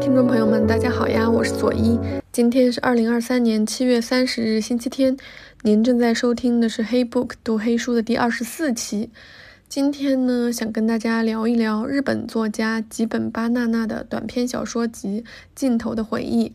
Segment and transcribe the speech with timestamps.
[0.00, 1.98] 听众朋友们，大家好呀，我是左一。
[2.32, 5.16] 今天是二零二三年七月三十日，星期天。
[5.62, 9.08] 您正在收听的是《黑 book 读黑书》的第二十四期。
[9.68, 15.22] 今天呢，想跟大家聊一聊日本作家吉本巴娜娜的短篇小说集
[15.54, 16.48] 《尽头的回忆》。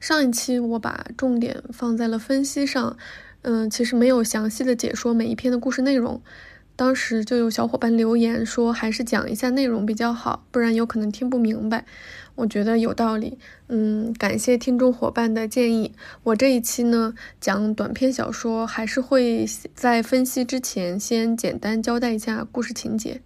[0.00, 2.96] 上一期我把重点放在了分析上，
[3.42, 6.20] 嗯，其实没有详细的解说每一篇的故事内容。
[6.76, 11.84] 当时就有小伙伴留言说，还是讲一下内容比较好，不然有可能听不明白。
[12.34, 15.92] 我觉得有道理，嗯，感谢听众伙伴的建议。
[16.24, 23.20] 我这一期呢讲短篇小说，还是会在分析之前先简单交代一下故事情节。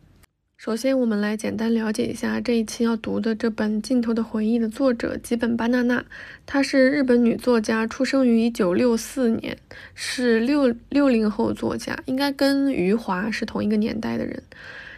[0.59, 6.05] 首先，我们来简单了解一下这一期要读的这本《尽头的回忆》的作者吉本巴娜娜。
[6.47, 9.57] 她是日本女作家，出生于一九六四年，
[9.95, 14.43] 是六六零后作家，应该跟余华是同一个年代的人。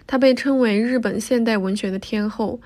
[0.07, 2.59] 她被称为日本现代文学的天后。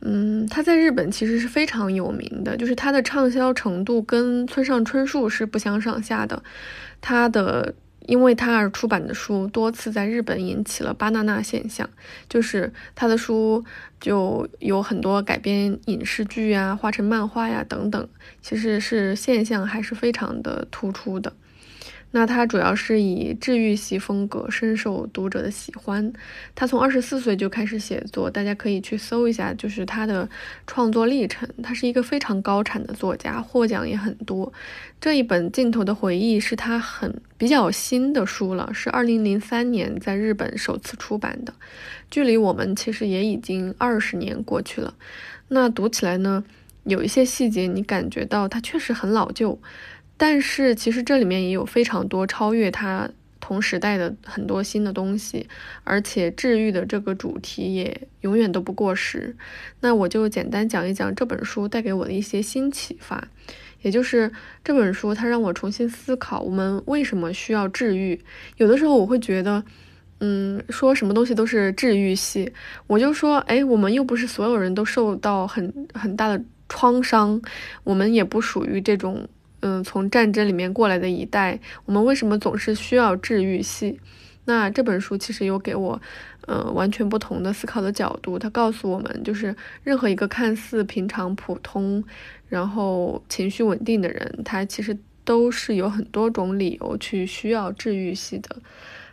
[0.00, 6.42] 嗯，她在日本其实是非常有名的，就是她的畅销程度跟村上春树是不相上下的。
[7.00, 7.74] 她的。
[8.06, 11.88] 因为他而出版的书多次在日本引起了巴娜娜现象，
[12.28, 13.64] 就是他的书
[14.00, 18.08] 就有很多改编影视剧呀、画成漫画呀等等，
[18.40, 21.32] 其实是现象还是非常的突出的。
[22.14, 26.12] 那他主要是以治愈系风格深受读者的喜欢。
[26.54, 30.28] 他从二十四岁就开始写作，大家可以去搜一下，就是他的
[30.66, 31.48] 创作历程。
[31.62, 34.52] 他是一个非常高产的作家，获奖也很多。
[35.00, 41.54] 这一本《镜头的回忆》是他很比较新的书了，是二零零三年在日本首次出版的，
[42.10, 44.94] 距离我们其实也已经二十年过去了。
[45.48, 46.44] 那读起来呢，
[46.84, 49.58] 有一些细节你感觉到它确实很老旧。
[50.22, 55.48] 但是其实这里面也有非常多超越它同时代的很多新的东西，
[55.82, 59.34] 而且治愈的这个主题也永远都不过时。
[59.80, 63.26] 那我就简单讲一讲这本书带给我的一些新启发，
[63.80, 64.30] 也就是
[64.62, 68.20] 这本书它让我重新思考我们为什么需要治愈。
[68.58, 69.64] 有的时候我会觉得，
[70.20, 72.52] 嗯，说什么东西都是治愈系，
[72.86, 77.42] 我就说，哎，我们又不是所有人都受到很很大的创伤，
[77.82, 79.28] 我们也不属于这种。
[79.62, 83.98] 嗯，从战争里面过来的一代，我们为什么总是需要治愈系？
[84.44, 86.00] 那这本书其实有给我，
[86.46, 88.36] 呃，完全不同的思考的角度。
[88.36, 92.02] 它告诉我们，就是任何一个看似平常、普通，
[92.48, 98.56] 然后情绪稳定的人，他其实都是有很多种理由去需要治愈系的。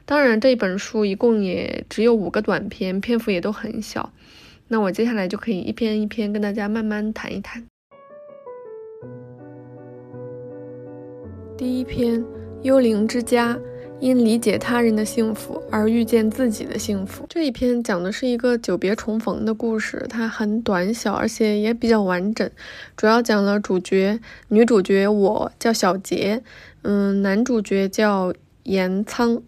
[0.06, 4.12] 当然，这本书一共也只有五个短篇，篇幅也都很小。
[4.70, 7.64] 那我接下来就可以一篇一篇跟大家慢慢谈一谈。
[11.60, 12.22] 第一篇
[12.62, 13.54] 《幽灵之家》，
[14.00, 17.26] 因理解他人的幸福而遇见自己的幸福。
[17.28, 22.50] 这一篇讲的是一个久别重逢的故事，它很短小，而且也比较完整。
[22.96, 24.18] 主要讲了主角、
[24.48, 26.42] 女主角，我叫小杰，
[26.84, 28.34] 嗯，男主角叫
[28.64, 29.42] 岩仓，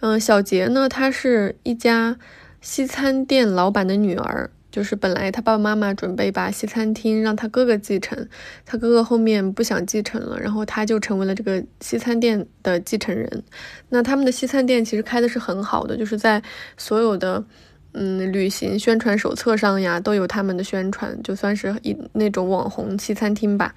[0.00, 2.18] 嗯，小杰呢，他是一家
[2.60, 4.50] 西餐店老板的女儿。
[4.74, 8.28] 就是本来他爸爸妈妈准备把西餐厅让他哥哥继承，
[8.66, 13.44] 他哥哥后面不想继承了，然后他就成为了这个西餐店的继承人。
[13.88, 16.42] 那他们的西餐店其实开的是很好的，就是在
[16.76, 17.44] 所有的
[17.92, 23.72] 嗯旅行宣传手册上呀都有他们的宣传，就算是一那种网红西餐厅吧。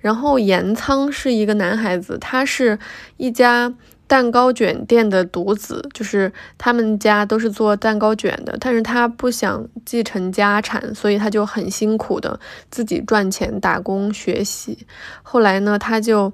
[0.00, 2.78] 然后盐仓是一个男孩子，他是
[3.16, 3.72] 一家。
[4.12, 12.38] 蛋糕卷店的独子，就是他们家都是做蛋糕卷的，但是他不想继承家产，所以他就很辛苦的
[12.70, 14.86] 自己赚钱打工学习。
[15.22, 16.30] 后来呢，他就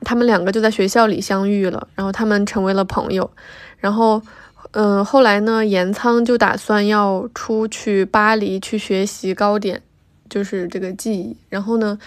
[0.00, 3.30] 他们两个就在学校里相遇了，然后他们成为了朋友。
[3.76, 4.22] 然后，
[4.70, 9.82] 嗯，后来呢，岩仓就打算要出去巴黎去学习糕点，
[10.30, 11.36] 就是这个技艺。
[11.50, 11.98] 然后呢，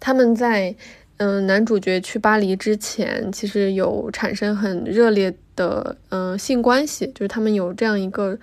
[0.00, 0.74] 他们在。
[1.20, 8.38] 嗯，男主角去巴黎之前，其实有产生很热烈的嗯性关系，就是他们有这样一个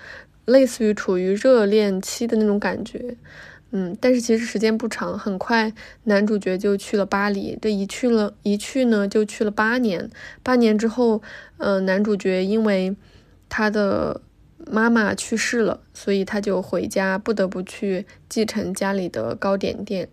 [0.46, 3.18] 类似于处于热恋期的那种感觉。
[3.72, 10.08] 嗯，但是其实时间不长，很快男主角就去了巴黎，这一去了，一去呢就去了八年。
[10.44, 11.24] 八年之后，
[11.58, 12.96] 嗯，男主角因为
[13.50, 14.22] 他的
[14.68, 20.08] 妈妈去世了，所以他就回家，不得不去继承家里的糕点店。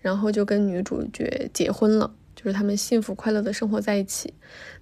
[0.00, 4.34] 然后就跟女主角结婚了，就是他们幸福快乐的生活在一起。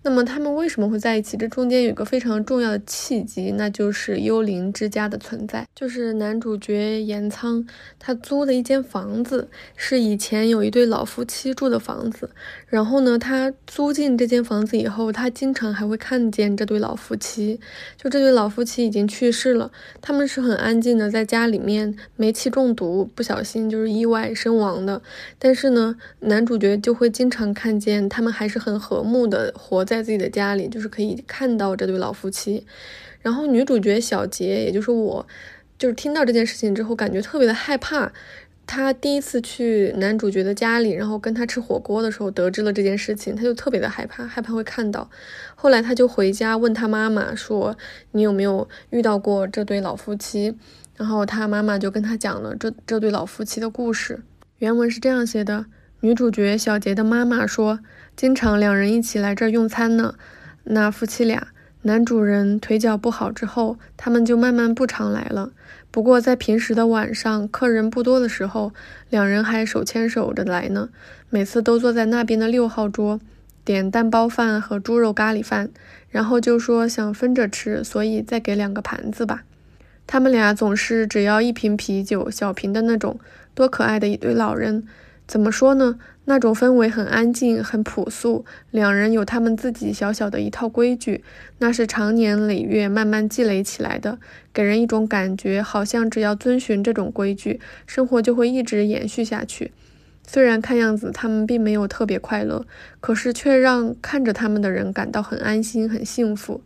[0.02, 1.36] 那么他们为什么会在一起？
[1.36, 5.66] 这中间有一个非常重要的契机，那就是幽灵之家的存在。
[5.74, 7.66] 就是男主角岩仓，
[7.98, 12.30] 他租的一间房子，是以前有一对老夫妻住的房子。
[12.68, 17.60] 然后呢，他租进这间房子以后，他经常还会看见这对老夫妻。
[17.96, 19.70] 就这对老夫妻已经去世了，
[20.00, 25.02] 他们是很安静的，在家里面煤气中毒，不小心就是意外身亡的。
[25.38, 32.66] 但是呢，男主角就会经常看见他们还是很和睦的活在自己的家里，就是可以看到这对老夫妻。
[33.22, 35.26] 然后女主角小杰，也就是我，
[35.78, 38.12] 就是听到这件事情之后，感觉特别的害怕。
[38.66, 45.08] 他第一次去男主角的家里，然后跟他吃火锅的时候，得知了这件事情，他就特别的害怕，害怕会看到。
[45.54, 47.74] 后来他就回家问他妈妈说
[48.12, 50.54] ：“你有没有遇到过这对老夫妻？”
[50.96, 54.20] 然后他妈妈就跟他讲了这这对老夫妻的故事。
[54.58, 55.64] 原文是这样写的：
[56.00, 57.80] 女主角小杰的妈妈说，
[58.18, 60.16] 经常两人一起来这儿用餐呢。
[60.64, 61.46] 那夫妻俩，
[61.82, 65.52] 男主人腿脚不好之后，他们就慢慢不常来了。
[65.92, 68.72] 不过，在平时的晚上，客人不多的时候，
[69.08, 70.88] 两人还手牵手着来呢。
[71.30, 73.20] 每次都坐在那边的六号桌，
[73.64, 75.70] 点蛋包饭和猪肉咖喱饭，
[76.10, 79.44] 然后就说想分着吃，所以再给两个盘子吧。
[80.08, 83.20] 他们俩总是只要一瓶啤酒，小瓶的那种，
[83.54, 84.82] 多可爱的一对老人。
[85.28, 86.00] 怎么说呢？
[86.28, 88.44] 那种氛围很安静，很朴素。
[88.70, 91.24] 两人有他们自己小小的一套规矩，
[91.56, 94.18] 那是长年累月慢慢积累起来的，
[94.52, 99.72] 给人一种感觉，好像只要遵循这种规矩，生活就会一直延续下去。
[100.22, 102.66] 虽然看样子他们并没有特别快乐，
[103.00, 106.60] 可是却让看着他们的人感到很安心、很幸福。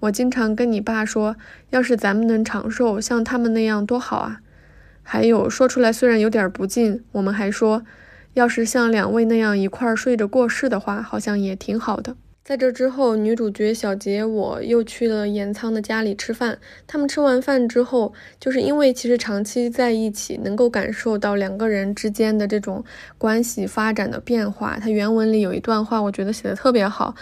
[0.00, 1.36] 我经常跟你爸说，
[1.70, 4.40] 要是咱们能长寿，像他们那样多好啊！
[5.04, 7.84] 还有说出来虽然有点不敬，我们还说。
[8.34, 12.16] 要是像两位那样一块儿睡着过世的话，好像也挺好的。
[12.44, 16.58] 在这之后，女主角小杰我又去了岩仓的家里吃饭。
[16.86, 22.84] 他们吃完饭之后，就是因为其实长期在一起，能够感受到两个人之间的这种
[23.16, 24.78] 关系发展的变化。
[24.78, 27.14] 他原文里有一段话，我觉得写的特别好。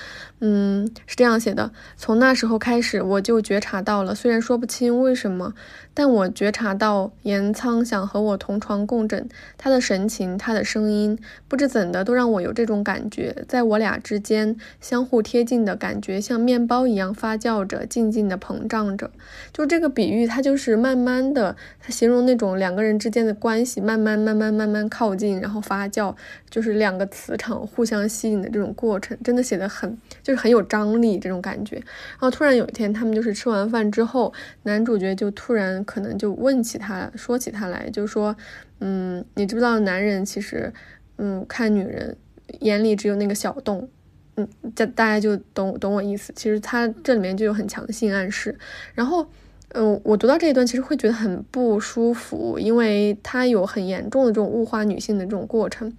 [0.44, 5.54] 嗯，是这样写的：从那时候开始，我就觉察到了，虽然说不清为什么，
[5.94, 9.28] 但我觉察到岩仓想和我同床共枕。
[9.56, 11.16] 他的神情，他的声音，
[11.46, 19.12] 不知怎的，都让我有这种感觉，在我俩之间相互贴近的感觉，像面包一样发酵着，静静的膨胀着。
[19.52, 26.12] 就这个比喻，它就是慢慢的，它形容那种两个人之间的关系，慢慢慢慢慢慢靠近，然后发酵，
[26.50, 30.31] 就是两个磁场互相吸引的这种过程，真的写的很就。
[30.32, 34.32] 是很有张力这种感觉，然后突然有一天，他们就是吃完饭之后，
[34.64, 38.34] 男主角就突然可能就问起他，说起他来，就说，
[38.80, 40.72] 嗯，你知不知道男人其实，
[41.18, 42.16] 嗯，看女人
[42.60, 43.88] 眼里只有那个小洞，
[44.36, 46.32] 嗯，这大家就懂懂我意思。
[46.34, 48.58] 其实他这里面就有很强的性暗示，
[48.94, 49.26] 然后。
[49.74, 55.92] 嗯，我读到这一段其实会觉得很不舒服，因为它有很严重的这种物化女性的这种过程。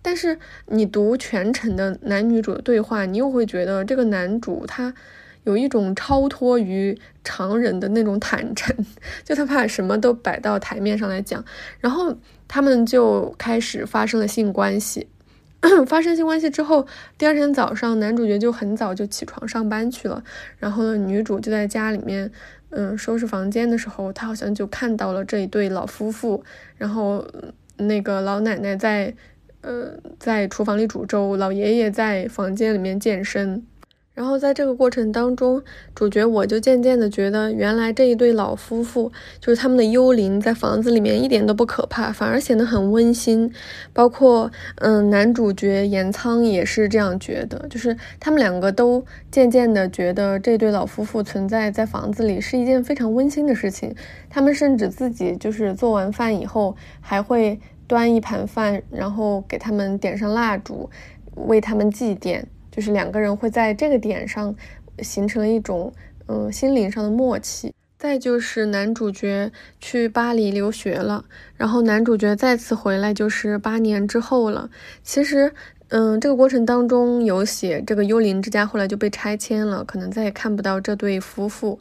[0.00, 4.94] 但是你读全程的男女主的对话，你又会觉得这个男主他
[5.44, 8.74] 有一种超脱于常人的那种坦诚，
[9.24, 11.44] 就他把什么都摆到台面上来讲。
[11.80, 12.16] 然后
[12.46, 15.06] 他们就开始发生了性关系，
[15.86, 20.22] 发生性关系之后，第二天早上男主角就很早就起床上班去了，
[20.58, 22.30] 然后呢，女主就在家里面。
[22.70, 26.44] 嗯，收拾房间的时候，她好像就看到了这一对老夫妇，
[26.76, 27.26] 然后
[27.78, 29.14] 那个老奶奶在，
[29.62, 33.64] 呃，在厨房里煮粥，老爷爷在房间里面健身。
[34.18, 35.62] 然后在这个过程当中，
[35.94, 43.48] 主角我就渐渐的觉得，原来这一对老夫妇就是他们的幽灵，在房子里面一点都不可怕，反而显得很温馨。
[43.92, 53.94] 包括嗯，男主角岩仓也是这样觉得，就是他们两个都渐渐的觉得这对老夫妇存在在房子里是一件非常温馨的事情。
[54.28, 60.90] 他们甚至自己就是做完饭以后，还会端一盘饭，然后给他们点上蜡烛，
[61.36, 62.42] 为他们祭奠。
[62.78, 64.54] 就是两个人会在这个点上
[65.00, 65.92] 形成一种
[66.28, 67.74] 嗯心灵上的默契。
[67.98, 71.24] 再就是男主角去巴黎留学了，
[71.56, 74.70] 然后男主角再次回来就是八年之后了。
[75.02, 75.52] 其实
[75.88, 81.80] 嗯这个过程当中有写这个幽灵之家后来就被拆迁了，可能再也看不到这对夫妇。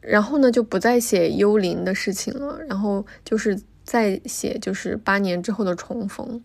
[0.00, 6.42] 然后呢就不再写幽灵的事情了，然后就是再写就是八年之后的重逢。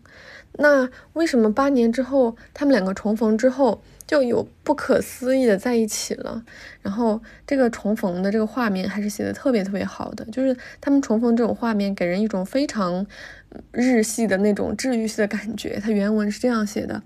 [0.54, 6.44] 那为什么八年之后他们两个重逢之后就有不可思议的在一起了？
[6.82, 13.06] 然后这个重逢的这个画面还是写的特别特别好的，就是他们重逢这种画面给人一种非常
[13.70, 15.78] 日系的那种治愈系的感觉。
[15.80, 17.00] 它原文是这样写的：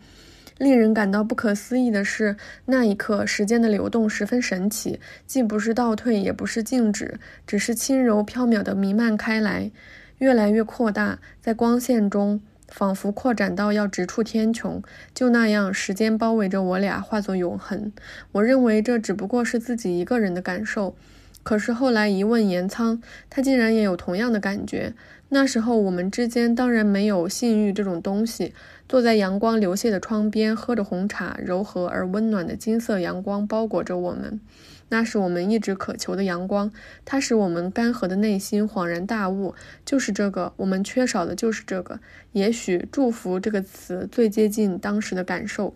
[0.59, 9.71] 令人感到不可思议的是，那一刻时间的流动十分神奇，既不是倒退，也不是静止，只是轻柔飘渺地弥漫开来，
[10.19, 12.41] 越来越扩大，在光线中。
[12.69, 14.83] 仿佛扩展到要直触天穹，
[15.15, 17.93] 就那样，时间包围着我俩，化作永恒。
[18.33, 20.97] 我认为这只不过是自己一个人的感受，
[21.43, 24.95] 可是后来一问严仓，他竟然也有同样的感觉。
[25.31, 28.55] 那时候我们之间当然没有性欲这种东西，
[28.89, 34.41] 坐在阳光流泻的窗边，喝着红茶，柔和而温暖的金色阳光包裹着我们。
[34.89, 36.71] 那是我们一直渴求的阳光，
[37.05, 42.01] 它使我们干涸的内心恍然大悟，就是这个，我们缺少的就是这个。
[42.33, 45.75] 也许“祝福”这个词最接近当时的感受。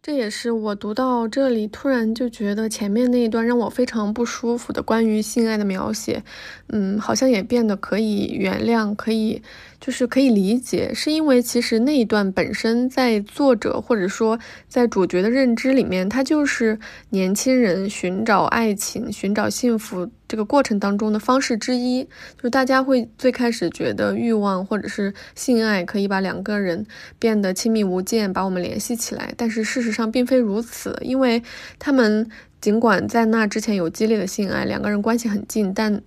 [0.00, 6.22] 这也是我读到这里，突然就觉得前面那一段让我非常不舒服的关于性爱的描写，
[6.68, 9.42] 嗯，好像也变得可以原谅，可以
[9.80, 16.78] 就是可以理解，是因为其实那一段本身在作者或者说在主角的认知里面，它就是
[17.10, 20.10] 年轻人寻找爱情、寻找幸福。
[20.26, 26.84] 这个过程当中的方式之一，就是大家会最开始觉得欲望或者是性爱可以把两个人
[27.18, 29.32] 变得亲密无间，把我们联系起来。
[29.38, 31.42] 但是事实上并非如此，因为
[31.78, 32.28] 他们
[32.60, 36.02] 尽管在那之前有激烈的性爱，两个人关系很近，但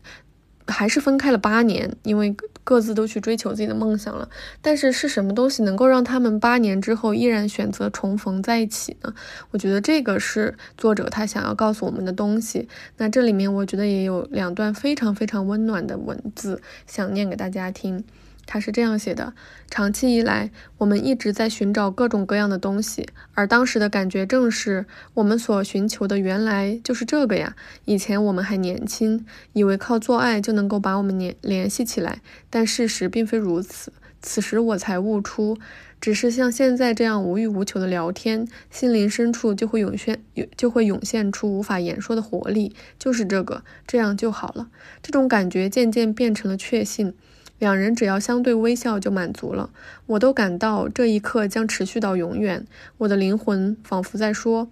[0.68, 2.36] 还是分开了八年，因为。
[2.64, 4.30] 各自都去追求自己的梦想了，
[4.62, 9.14] 但是是什么东西能够让他们八年之后依然选择重逢在一起呢？
[9.52, 12.68] 我觉得这个是作者他想要告诉我们的东西。
[12.98, 18.04] 那这里面我觉得也有两段非常非常温暖的文字，想念给大家听。
[18.46, 19.34] 他是这样写的：
[19.70, 27.56] 长期以来，我们一直在寻找各种各样的东西，而当时的感觉正是我们所寻求的，原来就是这个呀。
[27.86, 33.94] 以前我们还年轻，以为靠做爱就能够把我们联联系起来，但事实并非如此。
[34.22, 35.58] 此时我才悟出，
[36.00, 40.22] 只是像现在这样无欲无求的聊天，心灵深处就会涌现，
[40.56, 42.76] 就会涌现出无法言说的活力。
[43.00, 44.68] 就是这个，这样就好了。
[45.02, 47.16] 这种感觉渐渐变成了确信。
[47.62, 49.70] 两人只要相对微笑就满足了，
[50.08, 52.66] 我都感到这一刻将持续到永远。
[52.98, 54.68] 我的灵魂仿佛在说：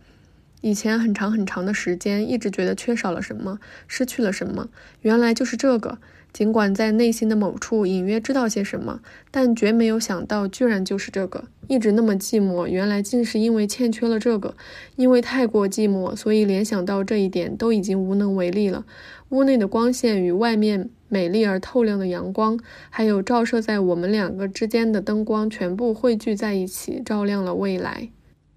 [0.61, 4.69] 以前很长很长的时间，一直觉得缺少了什么，失去了什么，
[5.01, 5.99] 原来就是这个。
[6.33, 11.43] 尽管在内心的某处隐约知道些什么，但绝没有想到，居然就是这个。
[11.67, 14.55] 一直那么寂寞，原来竟是因为欠缺了这个。
[14.95, 18.83] 因为太过寂寞，所以联想到这一点，都已经无能为力了。
[19.29, 22.57] 屋内的光线与外面美丽而透亮的阳光，
[22.89, 28.09] 还有照射在我们两个之间的灯光，全部汇聚在一起，照亮了未来。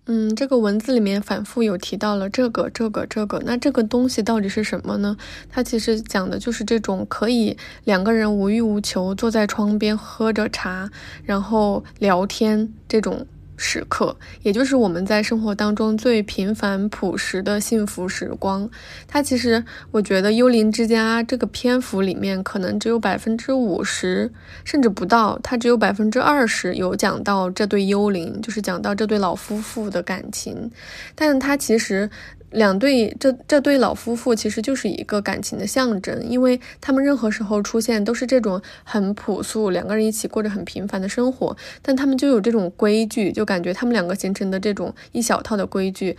[0.07, 5.17] 嗯，这个文字里面反复有提到了这个、这个、这个，那这个东西到底是什么呢？
[5.49, 10.91] 它其实讲的就是这种可以两个人无欲无求，坐在窗边喝着茶，
[11.25, 13.27] 然后聊天这种。
[13.65, 18.69] 时刻，也就是我们在生活当中最平凡朴实的幸福时光。
[19.07, 24.33] 它其实，我觉得《幽灵之家》这个篇幅里面可能只有百分之五十，
[24.65, 30.69] 甚至不到，它只有百分之二十有讲到这对幽灵，就是讲到这对老夫妇的感情。
[31.15, 32.11] 但它其实。
[32.53, 46.17] 两对这这对老夫妇其实就是一个感情的象征，因为他们任何时候出现都是这种很朴素，两个人一起过着很平凡的生活，但他们就有这种规矩，就感觉他们两个形成的这种一小套的规矩，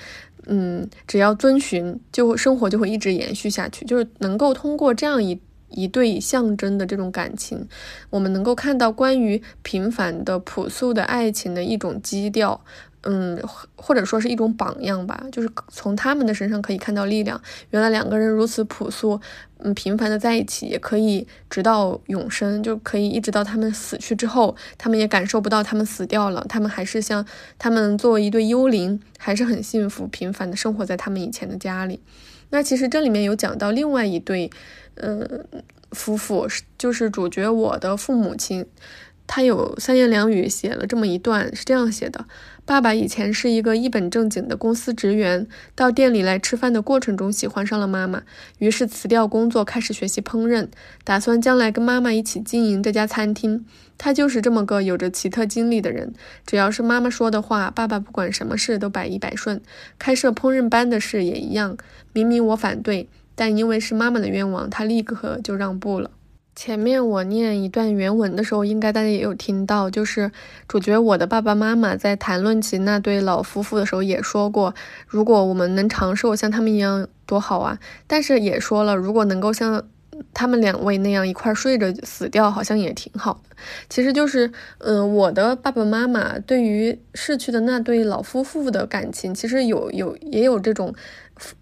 [0.48, 7.68] 嗯，只要遵循，就生活就会一直延续下去，就是能够通过这样一一对象征的这种感情，
[8.10, 12.64] 我们能够看到关于平凡的朴素的爱情的一种基调。
[13.04, 13.38] 嗯，
[13.76, 17.42] 或者说是一种榜样吧，就是从他们的身上可以看到力量。
[17.72, 19.20] 原来两个人如此朴素，
[19.58, 27.26] 嗯，平凡的在一起，也可以直到永生，就可以一直到他们死去之后，他们也感受不到他们死掉了，他们还是像
[27.60, 32.00] 他们作为一对幽灵，还是很幸福平凡的生活在他们以前的家里。
[32.52, 34.50] 那其实这里面有讲到另外一对，
[34.96, 35.46] 嗯，
[35.92, 38.66] 夫妇是就是主角我的父母亲。
[39.26, 42.26] 他有三言两语写了这么一段，是这样写的：
[42.66, 48.24] 爸爸以前是一个一本正经的公司职员，到店里来吃饭的过程中喜欢上了妈妈，
[48.60, 50.70] 于是辞掉工作，开始学习烹饪，
[51.04, 53.66] 打算将来跟妈妈一起经营这家餐厅。
[53.98, 56.14] 他就是这么个有着奇特经历的人，
[56.46, 59.62] 只要是妈妈说的话，爸爸不管什么事都百依百顺。
[60.00, 61.78] 开设烹饪班的事也一样，
[62.14, 66.12] 明明我反对，但因为是妈妈的愿望，他立刻就让步了。
[66.56, 70.32] 前面我念一段原文的时候，应该大家也有听到，就是
[70.68, 74.74] 主角我的爸爸妈妈在谈论起那对老夫妇的时候，也说过，
[75.08, 77.80] 如果我们能长寿像他们一样多好啊。
[78.06, 79.84] 但是也说了，如果能够像
[80.32, 83.42] 他们两位那样一块睡着死掉，好像也挺好。
[83.90, 90.94] 其实就是，嗯，我的爸爸妈妈对于逝去的那对老夫妇的感情，其实有有也有这种，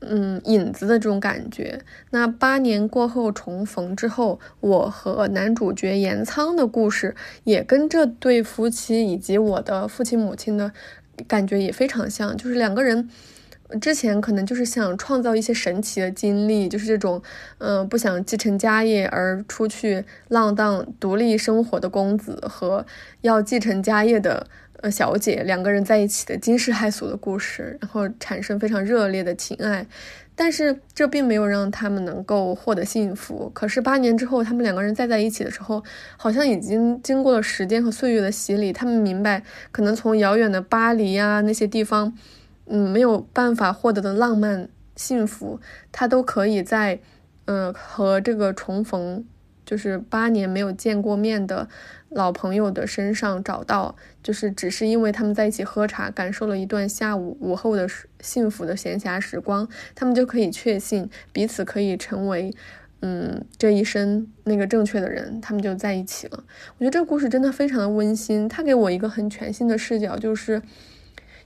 [0.01, 1.79] 嗯，影子的这种感觉。
[2.11, 10.71] 那八年过后重逢之后，我和男主角岩仓的故事，也跟这对夫妻以及我的父亲母亲的
[11.27, 13.09] 感觉也非常像，就是两个人。
[13.79, 17.21] 之前可能就是想创造一些神奇的经历，就是这种，
[17.59, 22.85] 嗯，不想继承家业而出去浪荡、独立生活的公子和
[23.21, 24.45] 要继承家业的
[24.81, 29.85] 呃小姐两个人在一起的惊世骇俗的故事，然后产生非常热烈的情爱。
[30.35, 33.51] 但是这并没有让他们能够获得幸福。
[33.53, 35.83] 可是八年之后，他们两个人再在一起的时候，
[36.17, 42.17] 好像已经经过了时间和岁月的洗礼，他们明白，可能从遥远的巴黎啊那些地方。
[42.67, 45.59] 嗯，没有办法获得的浪漫幸福，
[45.91, 46.99] 他都可以在，
[47.45, 49.25] 嗯，和这个重逢，
[49.65, 51.67] 就是八年没有见过面的
[52.11, 57.87] 老朋友的身上找到，就是只是因为他们在一起喝茶，感受了一段下午午后的
[58.19, 62.53] 幸福的闲暇时光，他们就可以确信彼此可以成为，
[63.01, 66.43] 嗯，这一生那个正确的人，他们就在一起了。
[66.77, 70.61] 我觉得这个故事真的非常的温馨，它给我一个很全新的视角，就是。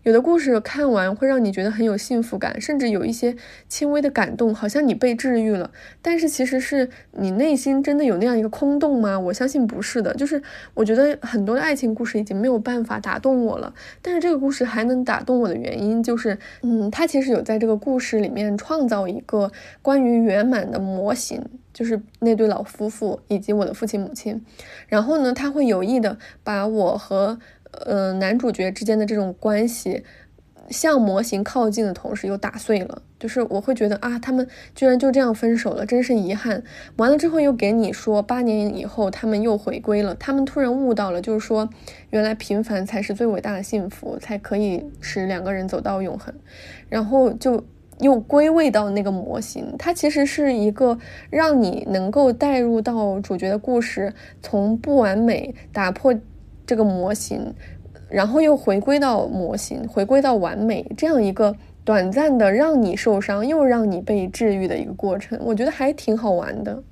[0.05, 3.35] 有的故事看完会让你觉得很有幸福感，甚至有一些
[3.67, 5.71] 轻微的感动，好像你被治愈了。
[5.99, 9.19] 但是其实是你内心真的有那样一个空洞吗？
[9.19, 10.13] 我相信不是的。
[10.13, 10.39] 就是
[10.75, 21.43] 我觉得很多的爱情故事已经没有办法打动我了，但是这个故事还能打动我的原因，就是嗯，他其实有在这个故事里面创造一个关于圆满的模型，
[21.73, 24.39] 就是那对老夫妇以及我的父亲母亲。
[24.87, 27.39] 然后呢，他会有意的把我和。
[27.85, 30.03] 呃，男主角之间的这种关系
[30.69, 36.63] 向模型靠近的同时又打碎了，就是我会觉得啊，他们居然就这样分手了，真是遗憾。
[36.95, 41.69] 完了之后又给你说八年以后他们又回归了，他们突然悟到了，就是说
[42.09, 46.33] 原来平凡才是最伟大的幸福，才可以使两个人走到永恒。
[46.89, 47.63] 然后就
[47.99, 50.97] 又归位到那个模型，它其实是一个
[51.29, 56.15] 让你能够带入到主角的故事，从不完美打破。
[56.65, 57.53] 这个模型，
[58.09, 66.83] 然后又回归到模型，回归到完美，这样一个短暂的让你受伤又让你被治愈的一个过程，我觉得还挺好玩的。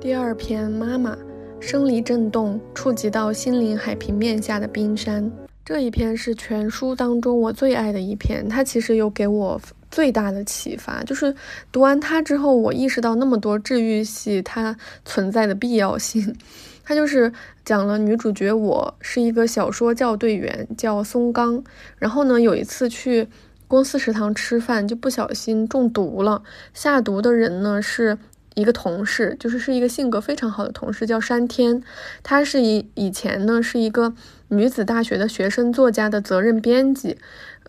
[0.00, 1.16] 第二篇，妈妈，
[1.60, 5.30] 生理震动触及到心灵海平面下的冰山。
[5.62, 11.34] 这一篇是全书当中我最爱的一篇，它其实有给我最大的启发，就是
[11.72, 16.36] 读完它之后，我意识到那么多治愈系它存在的必要性。
[16.84, 17.32] 它就是
[17.64, 21.62] 讲了女主角我是一个小说教队员，叫松冈，
[21.98, 23.28] 然后呢有一次去
[23.68, 26.42] 公司食堂吃饭，就不小心中毒了，
[26.74, 28.18] 下毒的人呢是。
[28.60, 31.82] 一个同事，就是是一个性格非常好的同事，叫山天。
[32.22, 34.14] 他是以以前呢是一个
[34.48, 37.16] 女子大学的学生作家的责任编辑，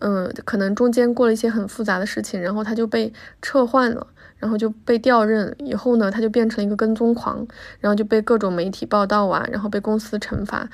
[0.00, 4.06] 嗯，可能中间过了一些很复杂的事情，然后他就被撤换了，
[4.38, 5.54] 然后就被调任。
[5.58, 7.46] 以后呢，他就变成了一个跟踪狂，
[7.80, 10.68] 然后就被各种媒体报道啊，然后被公司惩罚。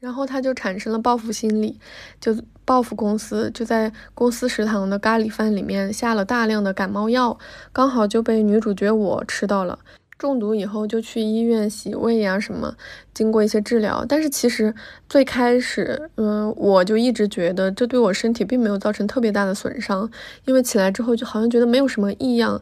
[0.00, 1.78] 然后他就产生了报复心理，
[2.20, 2.34] 就
[2.64, 7.38] 报复公司，就在公司食堂的咖喱饭里面下了大量的感冒药，
[7.72, 9.78] 刚好就被女主角我吃到了。
[10.18, 12.74] 中毒以后就去医院洗胃呀什么，
[13.14, 14.04] 经过一些治疗。
[14.06, 14.74] 但是其实
[15.08, 20.10] 最开始，嗯，我就一直觉得这对我身体并没有造成特别大的损伤，
[20.44, 22.60] 因为起来之后就好像觉得没有什么异样。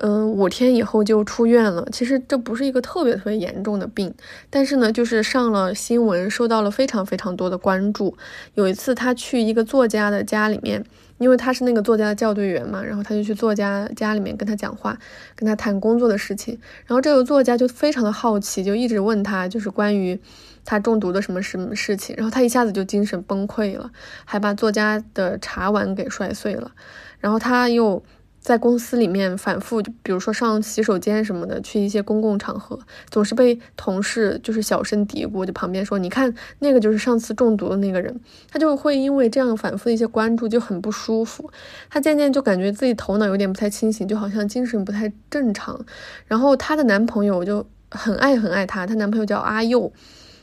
[0.00, 1.84] 嗯，五天以后就出院了。
[1.90, 4.14] 其实这不是一个特别特别严重的病，
[4.48, 8.16] 但是呢，就是上了新闻，受到了非常非常多的关注。
[8.54, 10.84] 有一次，他去一个作家的家里面，
[11.18, 14.96] 因为他是那个作家的校对员嘛，然后他就去作家家里面跟他讲话，
[15.34, 16.56] 跟他谈工作的事情。
[16.86, 20.16] 然后这个作家就非常的好奇，就一直问他，就是关于
[20.64, 22.14] 他中毒的什么什么事情。
[22.16, 23.90] 然后他一下子就精神崩溃了，
[24.24, 26.70] 还把作家的茶碗给摔碎了。
[27.18, 28.00] 然后他又。
[28.40, 32.78] 在公司里面反复，就比如说上洗手间什么的，去一些公共场合，
[33.10, 38.18] 总是被同事就是小声嘀咕，就旁边说：“你看那个就是上次中毒的那个人。”
[38.50, 41.50] 他就会因为这样反复的一些关注就很不舒服，
[41.90, 45.78] 他渐渐就感觉自己头脑有点不太清醒，就好像精神不太正常。
[46.26, 49.92] 然后她的男朋友就很爱很爱她，她男朋友叫阿佑。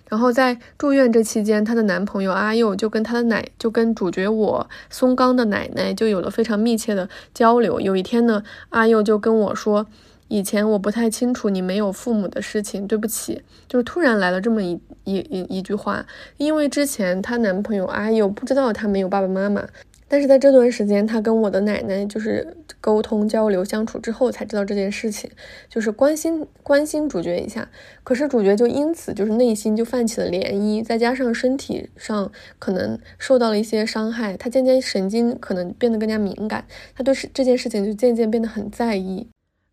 [0.08, 7.80] 然后在住院这期间，她的男朋友阿佑就跟她的奶，就跟主角我松冈的奶奶就有了非常密切的交流。
[7.82, 9.88] 有一天呢，阿佑就跟我说
[10.30, 16.06] ：“以前我不太清楚你没有父母的事情，对不起。”就是突然来了这么一一一一句话，
[16.38, 19.68] 因为之前她男朋友阿佑不知道她没有爸爸妈妈。
[20.08, 25.30] 但是在这段时间，他跟我的奶奶就是沟通、交流、相处之后，才知道这件事情，
[25.68, 27.70] 就是关心关心主角一下。
[28.04, 36.66] 可是主角就因此就是内心就泛起了涟漪，再加上身体上可能受到了一些伤害，他渐渐神经可能变得更加敏感，
[36.96, 39.28] 他对这件事情就渐渐变得很在意。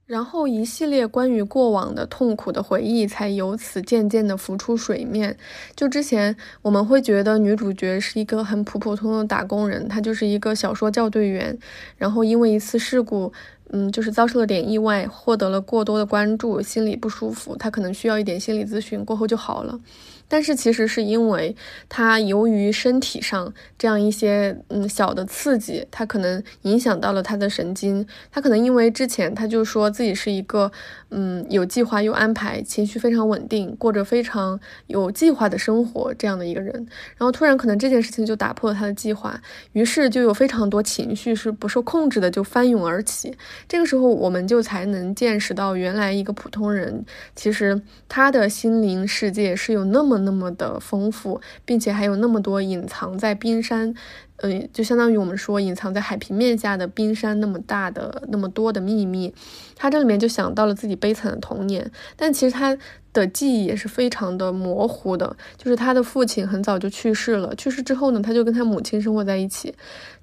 [0.07, 5.37] 然后一系列关于过往的痛苦的回忆才由此渐渐的浮出水面。
[5.75, 11.57] 就之前我们会觉得女主角是一个很普普通通的打工人，她就是一个小说校对员，
[11.97, 13.33] 然后因为一次事故，
[13.71, 19.81] 嗯，就是遭受了点意外，获得了过多的关注，心里不舒服，她可能需要一点心理咨询，过后就好了。
[20.33, 21.55] 但是其实是因为
[21.91, 28.07] 他由于身体上这样一些嗯小的刺激，他可能影响到了他的神经。
[28.31, 30.73] 他可能因为之前他就说自己是一个
[31.11, 36.73] 嗯有计划又安排，情绪非常稳定，过着非常有计划的生活这样的一个人。
[37.19, 39.39] 然后突然可能这件事情就打破了他的计划，
[39.73, 43.37] 于是就有非常多情绪是不受控制的就翻涌而起。
[43.69, 47.05] 这个时候我们就才能见识到，原来一个普通人
[47.37, 50.22] 其实他的心灵世界是有那么。
[50.25, 53.95] 那么的丰富，并且还有那么多隐藏在冰山，
[54.39, 59.33] 嗯，就相当于我们说隐藏在海平面下的冰山那么大的那么多的秘密。
[59.77, 62.77] 他这里面就想到了自己悲惨的童年，但其实他。
[63.13, 69.75] 的记忆也是非常的模糊的，就是他的父亲很早就去世了，去世之后呢，他就跟他母亲生活在一起，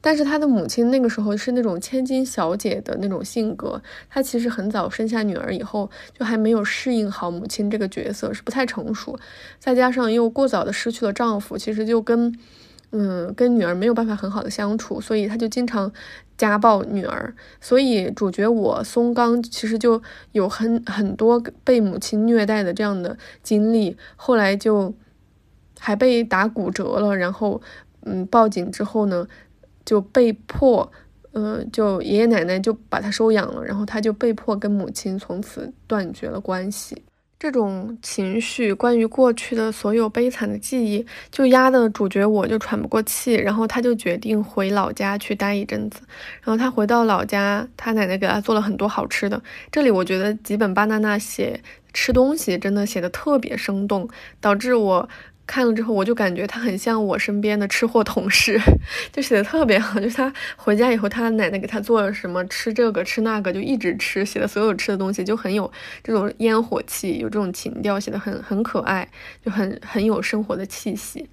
[0.01, 9.15] 但是他的母亲那个时候是那种千金小姐的那种性格，她其实很早生下女儿以后就还没有适应好母亲这个角色，是不太成熟，
[9.59, 12.35] 再加上又过早的失去了丈夫，其实就跟。
[12.91, 15.91] 嗯，跟女儿没有办法很好的相处，所以他就经常
[16.37, 17.33] 家暴女儿。
[17.61, 24.93] 所以主角我松冈其实就有很很多被母亲虐待的这样的经历，后来就
[25.79, 27.15] 还被打骨折了。
[27.15, 27.61] 然后，
[28.05, 29.27] 嗯，报警之后呢，
[29.85, 30.91] 就被迫，
[31.33, 37.03] 嗯，就爷爷奶奶就把他收养了，然后他就被迫跟母亲从此断绝了关系。
[37.39, 46.01] 这种情绪，关于过去的所有悲惨的记忆，就压得主角我就喘不过气，然后他就决定回老家去待一阵子。
[46.41, 49.41] 然后他回到老家，他奶奶给他做了很多好吃的。
[49.71, 51.61] 这里我觉得吉本巴娜娜写
[51.93, 54.09] 吃东西真的写的特别生动，
[54.41, 55.07] 导致我。
[55.49, 58.61] 看了之后，我就感觉他很像我身边的吃货同事，
[59.11, 59.99] 就写的特别好。
[59.99, 64.23] 就他回家以后，他奶奶给他做了什么，吃这个吃那个，就一直吃。
[64.23, 65.71] 写的所有吃的东西就很有
[66.03, 69.09] 这种烟火气，有这种情调，写的很很可爱，
[69.43, 71.27] 就很很有生活的气息。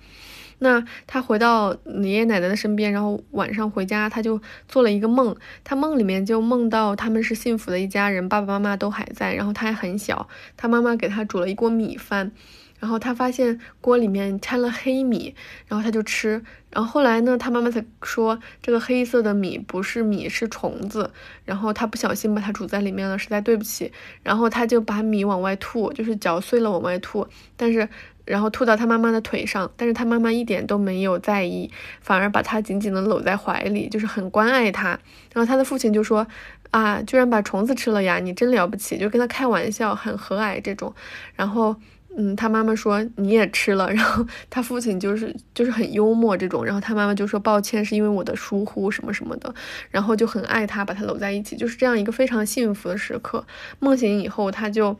[0.61, 5.37] 那他回到爷爷奶奶的身边，然后晚上回家，他就做了一个梦。
[5.63, 10.27] 他梦里面就梦到他们是幸福的一家人，爸爸妈妈都还在，然后他还很小，
[10.57, 12.33] 他妈妈给他煮了一锅米饭。
[12.79, 15.35] 然后他发现锅里面掺了黑米，
[15.67, 16.43] 然后他就吃。
[16.71, 21.11] 然后后来呢，他妈妈才说这个黑色的米不是米，是虫子。
[21.47, 23.91] 然后他不小心把它煮在里面了，实在对不起。
[24.23, 27.27] 然后他就把米往外吐，就是嚼碎了往外吐。
[27.57, 27.89] 但是，
[28.27, 31.71] 然后吐到他妈妈的腿上，但是他妈妈一点都没有在意，
[32.03, 34.91] 反而把他紧紧的搂在怀里，就是很关爱他。
[35.33, 36.27] 然后他的父亲就说
[36.73, 40.95] ：“啊，居然把虫子吃了呀，你真了不起！”就跟他开玩笑，很和蔼这种。
[41.35, 41.75] 然后。
[42.19, 49.55] 嗯，他妈妈说你也吃了，然后 他父亲就是就是很幽默这种，然后他妈妈就说抱歉是因为我的疏忽什么什么的，
[49.91, 53.47] 然后就很爱他，把他搂在一起，就是这样一个非常幸福的时刻。
[53.81, 54.99] 梦醒以后，他就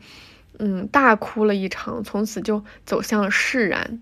[0.59, 3.99] 嗯大哭了一场，从此就走向了释然。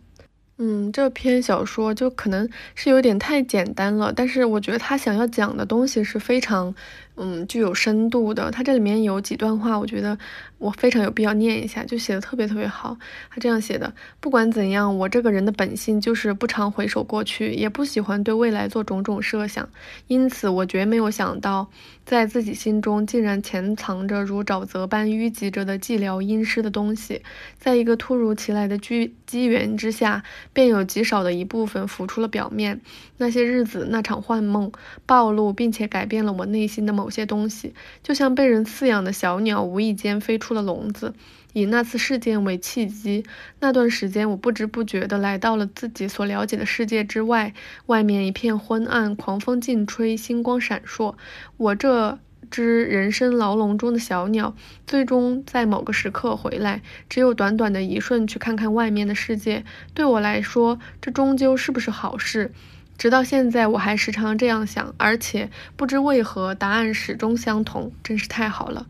[0.58, 6.74] 嗯，这篇小说就可能是有点太简单了，但是我觉得他想要讲的东西是非常，
[7.18, 8.52] 嗯，具有深度的。
[8.52, 10.18] 他这里面有几段话，我觉得
[10.58, 12.98] 我非常有必要念一下，就写的特别特别好。
[13.30, 19.70] 他这样写的：不管怎样，我这个人的本性就是不常回首过去，也不喜欢对未来做种种设想，
[20.08, 21.70] 因此我绝没有想到。
[22.06, 27.24] 在自己心中竟然潜藏着如沼泽般淤积着的寂寥阴湿的东西，
[27.58, 30.24] 在一个突如其来的机机缘之下，
[30.54, 32.80] 便有极少的一部分浮出了表面。
[33.18, 34.72] 那些日子，那场幻梦，
[35.08, 41.14] 暴露并且改变了我内心的某某些东西，就像被人饲养的小鸟无意间飞出了笼子。
[41.54, 43.24] 以那次事件为契机，
[43.60, 47.54] 那段时间我不知不觉地来到了自己所了解的世界之外。
[47.86, 51.14] 外面一片昏暗，狂风劲吹，星光闪烁。
[51.58, 52.18] 我这
[52.50, 54.56] 只人生牢笼中的小鸟，
[54.88, 59.64] 最终在某个时刻回来，只有短短的一瞬，去看看外面的世界。
[59.94, 62.52] 对我来说，这终究是不是好事？
[62.98, 68.88] 直到现在，我还时常这样想，而且不知为何，答案始终相同，真是太好了。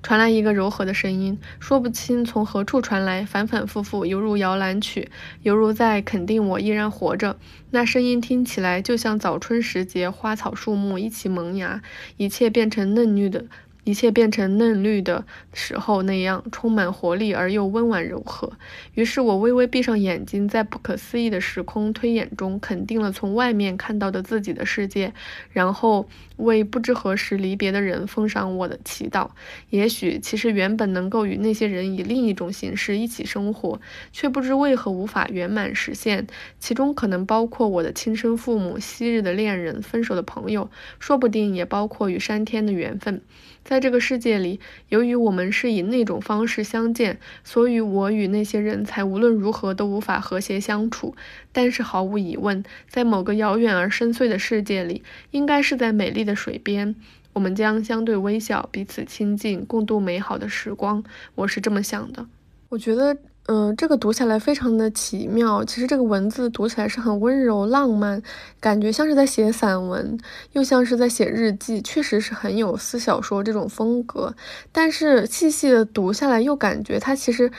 [0.00, 5.10] 传来一个柔和的声音，说不清从何处传来，反反复复，犹如摇篮曲，
[5.42, 7.36] 犹如在肯定我依然活着。
[7.70, 11.82] 那声音听起来就像早春时节，花草树木一起萌芽，
[12.16, 13.46] 一切变成嫩绿的。
[13.88, 15.24] 一切变成嫩绿的
[15.54, 18.52] 时候那样充满活力而又温婉柔和。
[18.92, 25.14] 于是我微微闭上眼睛，在不可思议的时空推演中，肯定了从外面看到的自己的世界，
[25.52, 26.06] 然后
[26.38, 29.28] 为不知何时离别的人奉上我的祈祷。
[29.70, 36.26] 也许，其实原本能够与那些人以另一种形式一起生活，却不知为何无法圆满实现。
[36.58, 43.20] 其中可能包括我的亲生父母、昔日的恋人、分手的朋友，说不定也包括与山天的缘分。
[43.64, 51.14] 在这个世界里，由于我们是以那种方式相见，所以我与那些人才无论如何都无法和谐相处。
[51.52, 56.94] 但是毫无疑问，在某个遥远而深邃的世界里，应该是在美丽的水边，
[57.32, 61.02] 我们将相对微笑，彼此亲近，共度美好的时光。
[61.34, 62.26] 我是这么想的。
[62.68, 63.16] 我觉得。
[63.50, 65.64] 嗯，这个读起来非常的奇妙。
[65.64, 68.22] 其实这个文字读起来是很温柔浪漫，
[68.60, 70.18] 感觉像是在写散文，
[70.52, 74.34] 又像是在写日记，确实是很有思小说这种风格。
[74.70, 77.50] 但是细细的读下来，又感觉它其实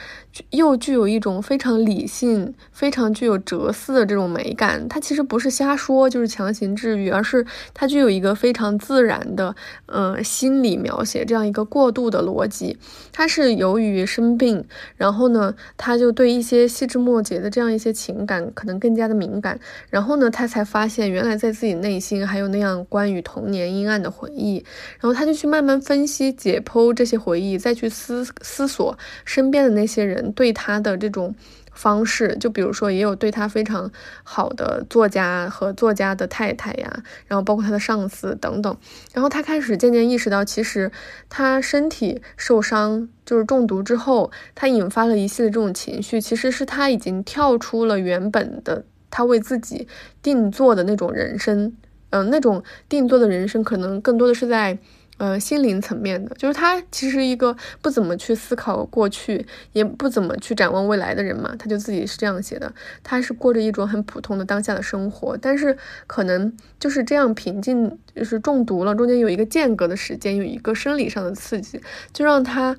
[0.50, 4.88] 又具有一种非常理性、非常具有哲思的这种美感。
[4.88, 12.78] 它其实不是瞎说，就是强行治愈，而是它具有一个非常自然的，呃，心理描写这样一个过渡的逻辑。
[13.10, 14.64] 它是由于生病，
[14.96, 15.52] 然后呢。
[15.82, 24.62] 他就对一些细枝末节的这样一些情感可能更加的敏感，然后呢，他才发现原来在自己内心还有那样关于童年阴暗的回忆，
[25.00, 31.34] 然后他就去慢慢分析解剖这些回忆，再去思思索身边的那些人对他的这种。
[31.72, 33.90] 方式，就比如说，也有对他非常
[34.22, 38.76] 好的作家和作家的太太呀，然后包括他的上司等等，
[39.12, 40.90] 然后他开始渐渐意识到，其实
[41.28, 49.88] 他身体受伤，就是中毒之后，他引发了一系列这种情绪，其实是他已经跳出了原本的他为自己
[50.22, 51.74] 定做的那种人生，
[52.10, 54.78] 嗯，那种定做的人生可能更多的是在。
[55.20, 71.78] 呃，心灵层面的，就是他其实一个不怎么去思考过去，也不怎么去展望未来的人嘛，他就自己是这样写的，他是过着一种很普通的当下的生活，但是可能就是这样平静，就是中毒了，中间有一个间隔的时间，有一个生理上的刺激，
[72.14, 72.74] 就让他。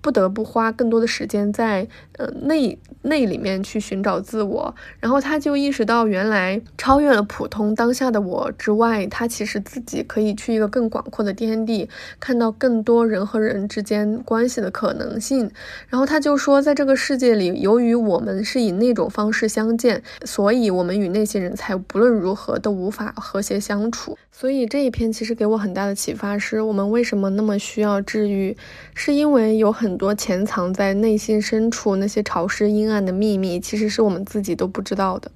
[0.00, 1.86] 不得不花更多的时间在
[2.18, 11.88] 呃内内里面去寻找自我，然后他就意识到，原来超越了普通当下的我之外，他其实自己可以去一个更广阔的天地，
[12.20, 15.50] 看到更多人和人之间关系的可能性。
[15.88, 24.18] 然后他就说，在这个世界里，由于我们是以那种方式相见，所以我们与那些人才不论如何都无法和谐相处。
[24.32, 28.56] 所以这一篇其实给我很大的启发，是我们为什么那么需要治愈，
[28.94, 35.30] 是因为有很多潜藏在内心深处那一些潮湿阴暗的秘密，其实是我们自己都不知道的。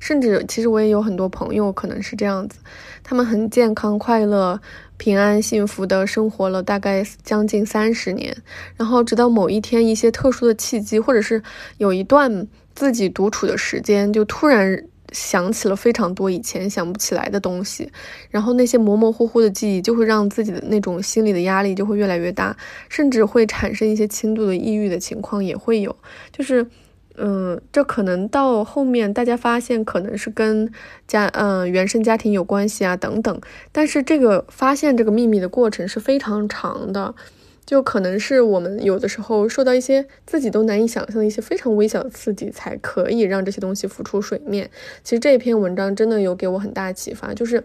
[0.00, 2.58] 甚至其实我也有很多朋友可能是这样子，
[3.04, 4.60] 他们很健康、快乐、
[4.96, 8.36] 平安、幸福的生活了大概将近三十年，
[8.76, 11.40] 然后直到某一天一些特殊的契机，或者是
[11.76, 14.84] 有一段自己独处的时间，就突然。
[15.12, 17.90] 想起了非常多以前想不起来的东西，
[18.30, 22.56] 然后那些模模糊糊的记忆就会让自己的那种心理的压力就会越来越大，
[22.88, 25.96] 甚至会产生一些轻度的抑郁的情况也会有。
[26.30, 26.66] 就是，
[27.16, 30.70] 嗯，这可能到后面大家发现可能是跟
[31.06, 33.40] 家，嗯，原生家庭有关系啊等等，
[33.72, 37.14] 但是这个发现这个秘密的过程是非常长的。
[37.68, 44.70] 就可能是我们有的时候受到一些自己都难以想象的一些非常微小的刺激，才可以让这些东西浮出水面。
[45.04, 47.62] 其实这篇文章真的有给我很大启发，就是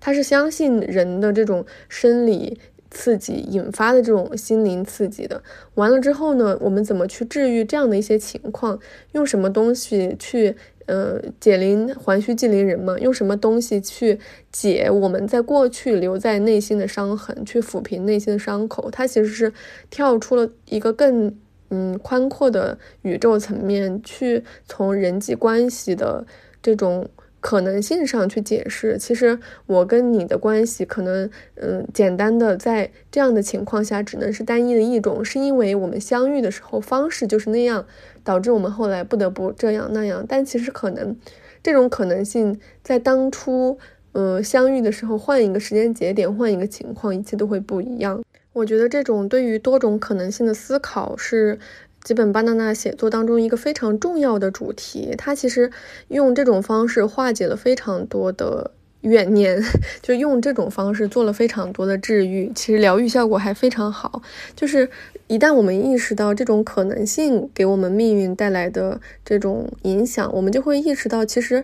[0.00, 2.58] 他是相信人的这种生理
[2.90, 5.40] 刺激引发的这种心灵刺激的。
[5.76, 8.80] 完了之后呢，我们怎么去治愈这样的一些情况？
[9.12, 10.56] 用什么东西去？
[10.86, 14.18] 呃，解铃还须系铃人嘛，用什么东西去
[14.52, 18.90] 解我们在过去留在内心的伤痕，去抚平内心的伤口？
[18.90, 19.52] 它其实是
[19.90, 21.36] 跳出了一个更
[21.70, 26.26] 嗯宽阔的宇宙层面，去从人际关系的
[26.62, 27.08] 这种。
[27.44, 37.84] 可能性上去解释，其实我跟你的关系可能，嗯，简单的在这样的情况下只能是单一的一种，是因为我们相遇的时候方式就是那样，
[38.24, 40.24] 导致我们后来不得不这样那样。
[40.26, 41.14] 但其实可能
[41.62, 43.76] 这种可能性在当初，
[44.12, 48.22] 呃，相遇的时候换一个时间节点，换一个情况，一切都会不一样。
[48.54, 51.58] 我觉得这种对于多种可能性的思考是。
[52.04, 55.14] 吉本巴娜娜写作当中一个非常重要的主题。
[55.18, 55.72] 他其实
[56.06, 58.70] 用这种方式化解了非常多的。
[59.04, 59.62] 怨念
[60.00, 64.22] 就用这种方式做了非常多的治愈，其实疗愈效果还非常好。
[64.56, 64.88] 就是
[65.26, 71.62] 一旦我们意识到这种可能性给我们命运带来的这种影响，我们就会意识到，其实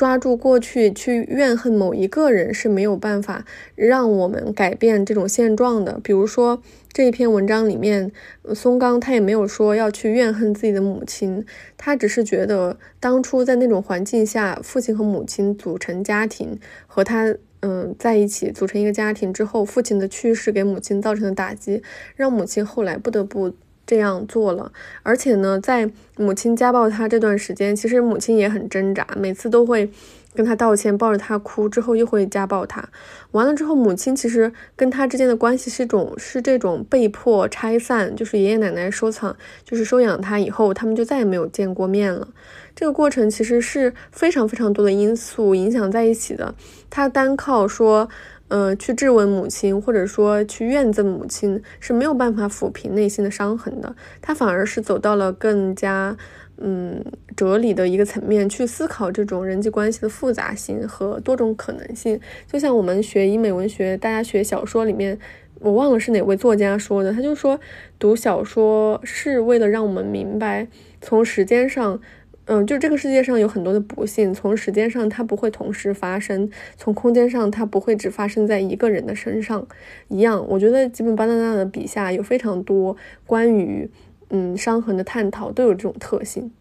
[0.00, 6.00] 抓住过去去怨恨某一个人是没有办法让我们改变这种现状的。
[6.02, 6.62] 比如说。
[6.92, 8.10] 这一篇文章里面，
[8.52, 16.58] 松冈他也没有说要去怨恨自己的母亲，他只是觉得当初在那种环境下，父亲和母亲组成家庭，
[16.88, 21.80] 和他嗯在一起组成一个家庭之后，父亲的去世给母亲造成的打击，
[22.16, 23.52] 让母亲后来不得不
[23.90, 24.70] 这样做了。
[25.02, 29.90] 而且呢，在母亲家暴他这段时间，其实母亲也很挣扎，每次都会。
[30.32, 32.88] 跟他道歉，抱着他哭之后又会家暴他，
[33.32, 42.28] 完了之后母亲其实跟他之间的关系是种是这种被迫拆散，就是爷爷奶奶收藏就是收养他以后，他们就再也没有见过面了。
[42.76, 46.54] 这个过程其实是非常非常多的因素影响在一起的。
[46.88, 48.08] 他单靠说，
[48.50, 56.16] 呃，去质问母亲或者说去怨憎母亲是没有办法抚平内心的伤痕的，他反而是走到了更加。
[56.62, 57.02] 嗯，
[57.34, 62.20] 哲理的一个层面去思考这种人际关系的复杂性和多种可能性。
[62.46, 65.18] 就像我们学英美文学，大家学小说里面，
[65.60, 67.58] 我忘了是哪位作家说的，他就说
[67.98, 70.68] 读小说是为了让我们明白，
[71.00, 71.98] 从时间上，
[72.46, 79.66] 嗯，就这个世界上有很多的不幸，从时间上它不会同时发生，从空间上它不会只发生在一个人的身上
[80.08, 80.44] 一样。
[80.48, 83.90] 我觉得吉本巴纳纳的笔下有非常多关于。
[84.32, 86.52] 嗯，伤痕的探讨都有这种特性。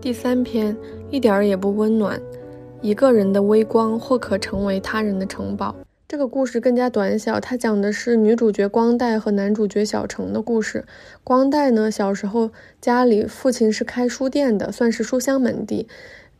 [0.00, 0.74] 第三篇
[1.10, 2.18] 一点儿也不温暖，
[2.80, 5.76] 一个人的微光或可成为他人的城堡。
[6.08, 10.84] 这个故事更加短小，它讲的是女主角光代和男主角小城的故事。
[11.24, 15.88] 光代呢，小时候家里父亲是开书店的，算是书香门第。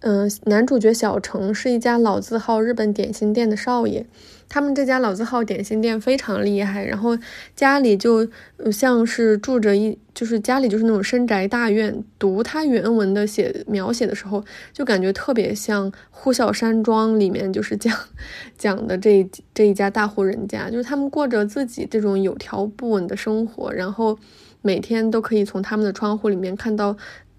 [0.01, 4.07] 嗯，男主角小城是一家老字号日本点心店的少爷。
[4.49, 7.19] 他们这家老字号点心店非常厉害，然后
[7.55, 8.29] 家里就
[8.73, 12.05] 像是住着一，就是家里就是那种深宅大院。
[12.19, 17.93] 读他原文的写描写的时候，就感觉特别像《呼啸山庄》里面就是讲
[18.57, 24.19] 讲的这这一家大户人家，就是他们过着自己这种有条不紊的生活，然后
[24.63, 26.97] 每天都可以从他们的窗户里面看到，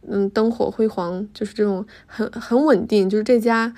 [0.07, 3.73] 嗯，灯火辉煌，就是这种很很稳定，就是这家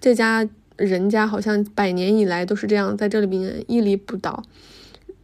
[0.00, 0.48] 这家。
[0.76, 4.42] 人家好像百年以来都是这样，在这里边屹立不倒。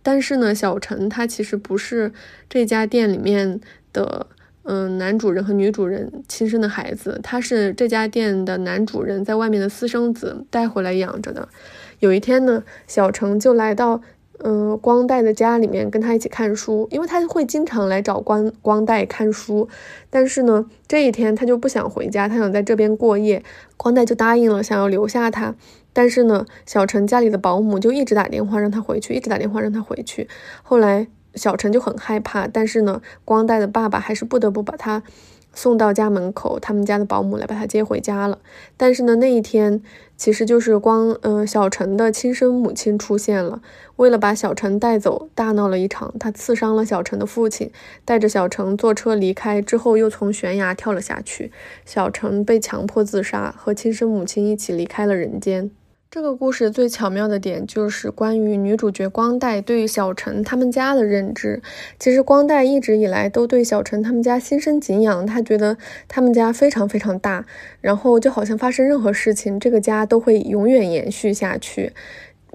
[0.03, 2.13] 但是呢，小陈他其实不是
[2.49, 3.61] 这家店里面
[3.93, 4.27] 的
[4.63, 11.49] 嗯男主人和女主人亲生的孩子，他是这家店的男主人在外面的私生子带回来养着的。
[11.99, 14.03] 有一天呢，小陈就来到。
[14.43, 19.69] 嗯，光代的家里面跟他一起看书，因为他会经常来找光光代看书。
[20.09, 23.43] 但是呢，这一天他就不想回家，他想在这边过夜。
[23.77, 25.55] 光代就答应了，想要留下他。
[25.93, 30.29] 但是呢，小陈家里的保姆就一直打电话让他回去，一直打电话让他回去。
[30.63, 35.03] 后来小陈就很害怕，但是呢，光代的爸爸还是不得不把他。
[35.53, 38.39] 送到家门口，他们家的保姆来把他接回家了。
[38.77, 39.83] 但是呢，那一天
[40.17, 43.61] 其实就是光，嗯，小陈的亲生母亲出现了，
[43.97, 46.15] 为了把小陈带走，大闹了一场。
[46.19, 47.71] 他刺伤了小陈的父亲，
[48.05, 51.51] 带着小陈坐车离开之后，又从悬崖跳了下去。
[51.85, 55.71] 小陈被强迫自杀，和亲生母亲一起离开了人间。
[56.13, 61.63] 这个故事最巧妙的点就是关于女主角光代对小陈他们家的认知。
[62.01, 67.47] 其实光代一直以来都对小陈他们家心生敬仰，他觉得他们家非常非常大，
[67.81, 71.93] 然后就好像发生任何事情，这个家都会永远延续下去。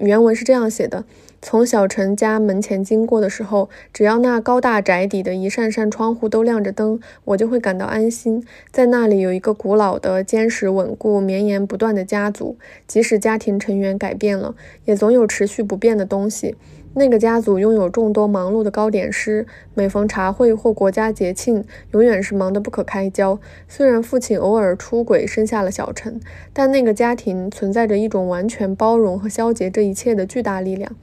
[0.00, 1.06] 原文是这样写的。
[1.48, 8.44] 从小陈家门前经过的时候，只要那高大宅邸的一扇扇窗户都亮着灯，我就会感到安心。
[8.72, 12.56] 在那里有一个古老的、坚实稳固、绵延不断的家族，
[12.88, 14.56] 即使家庭成员改变了，
[14.86, 16.56] 也总有持续不变的东西。
[16.94, 23.38] 那个家族拥有众多忙碌的糕点师，每逢茶会或国家节庆，永远是忙得不可开交。
[23.68, 26.20] 虽然父亲偶尔出轨生下了小陈，
[26.52, 30.96] 但那个家庭存在着一种完全包容和消解这一切的巨大力量。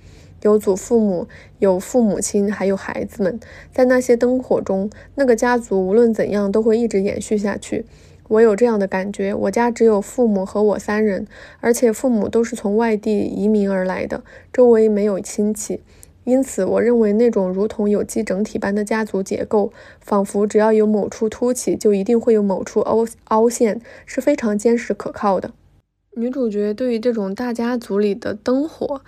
[0.43, 1.27] 有祖父母，
[1.59, 3.39] 有父母亲，还有孩子们，
[3.71, 7.85] 在那些灯火中，那个家族无论怎样都会一直延续下去。
[8.29, 9.33] 我有这样的感觉。
[9.33, 11.27] 我家只有父母和我三人，
[11.59, 15.81] 而且父母都是从外地移民而来的，周围没有亲戚，
[16.23, 25.51] 因此我认为那种如同有机整体般的家族结构，仿佛只要有某处凸起，就一定会有某处凹凹陷，是非常坚实可靠的。
[26.15, 29.01] 女主角对于这种大家族里的灯火。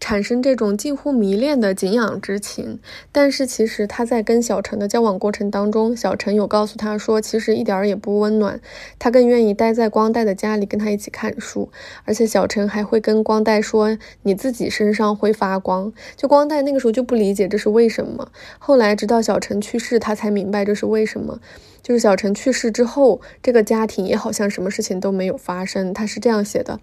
[0.00, 2.78] 产生这种近乎迷恋的敬仰之情，
[3.10, 8.60] 但是其实他在跟小陈的交往过程当中，小陈有告诉他说，其实一点儿也不温暖，
[8.98, 11.70] 他更愿意待在光代的家里跟他一起看书，
[12.04, 15.92] 而且小陈还会跟光代说，你自己身上会发光。
[16.16, 21.40] 就光代那个时候就不理解这是为什么，后来直到小陈去世，他才明白这是为什么。
[21.88, 25.94] 就是小陈去世之后，这个家庭也好像什么事情都没有发生。
[25.94, 26.78] 他是这样写的。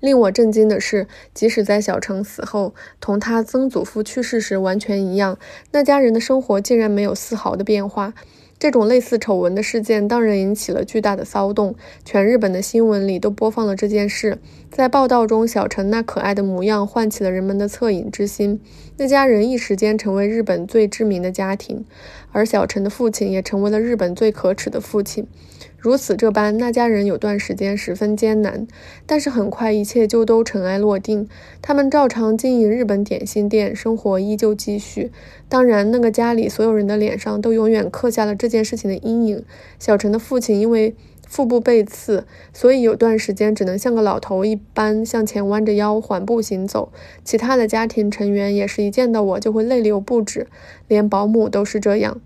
[0.00, 5.38] 令我震惊的是，即使在小陈死后，同他曾祖父去世时完全一样，
[5.72, 8.12] 那家人的生活竟然没有丝毫的变化。
[8.58, 14.36] 这种类似丑闻的事件当然引起了巨大的骚动，全日本的新闻里都播放了这件事。
[14.70, 18.60] 在报道中，小陈那可爱的模样唤起了人们的恻隐之心，
[18.98, 21.86] 那家人一时间成为日本最知名的家庭，
[22.32, 25.26] 而小陈的父亲也成为了日本最可耻的父亲。
[25.80, 28.66] 如此这般，那家人有段时间十分艰难，
[29.06, 31.26] 但是很快一切就都尘埃落定。
[31.62, 35.10] 他们照常经营日本点心店，生活依旧继续。
[35.48, 39.42] 当然，那个家里所有人的脸上都永远刻下了这件事情的阴影。
[39.78, 40.94] 小陈的父亲因为
[41.26, 46.92] 腹部被刺，所以有段时间只能像个老头一般向前弯着腰缓步行走。
[47.24, 50.46] 其他的家庭成员也是一见到我就会泪流不止，
[50.86, 52.20] 连保姆都是这样。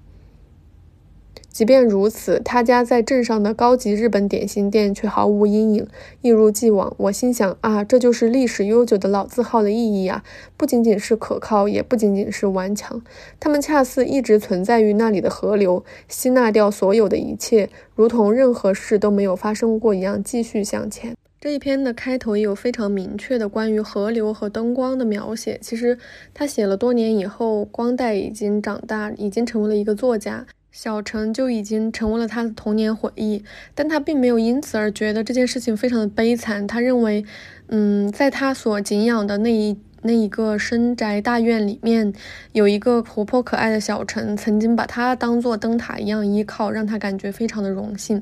[1.55, 5.87] 即便如此，他家在镇上的高级日本点心店却毫无阴影，
[6.21, 6.93] 一如既往。
[6.97, 10.25] 我心想啊，这就是历史悠久的老字号的意义啊！
[10.57, 13.01] 不仅仅是可靠，也不仅仅是顽强，
[13.39, 21.15] 他们恰似一直存在于那里的河流，吸纳掉所有的一切，如同任何事都没有发生过一样，继续向前。
[21.41, 25.57] 这一篇的开头也有非常明确的关于河流和灯光的描写。
[25.63, 25.97] 其实
[26.33, 30.45] 他写了多年以后，光代已经长大，已经成为了一个作家。
[30.75, 33.45] 小陈就已经成为了他的童年回忆，
[33.77, 36.67] 但他并没有因此而觉得这件事情非常的悲惨。
[36.67, 37.25] 他认为，
[37.69, 42.13] 嗯，在他所敬仰的那一那一个深宅大院里面，
[42.51, 48.21] 有一个活泼可爱的小陈，曾经把他当做灯塔一样依靠，让他感觉非常的荣幸。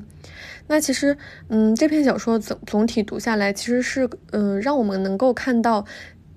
[0.67, 1.17] 那其实，
[1.49, 5.83] 嗯，这篇小说总总体读下来，其实是，嗯，让我们能够看到。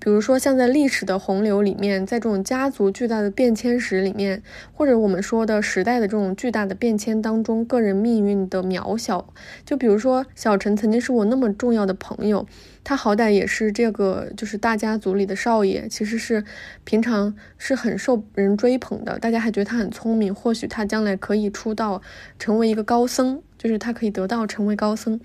[0.07, 4.41] 比如说，像在历史的洪流里面，在这种家族巨大的变迁史里面，
[4.71, 9.33] 或者我们说的时代的这种巨大的变迁当中，个人命运的渺小。
[9.65, 12.47] 就比如说，小陈曾经是我那么重要的朋友，
[12.85, 16.45] 他好歹也是这个就是大家族里的少爷，其实是
[16.85, 22.01] 平常是很受人追捧的，大家还觉得他很聪明，或许他将来可以出道
[22.39, 25.19] 成为一个高僧，就是他可以得道成为高僧。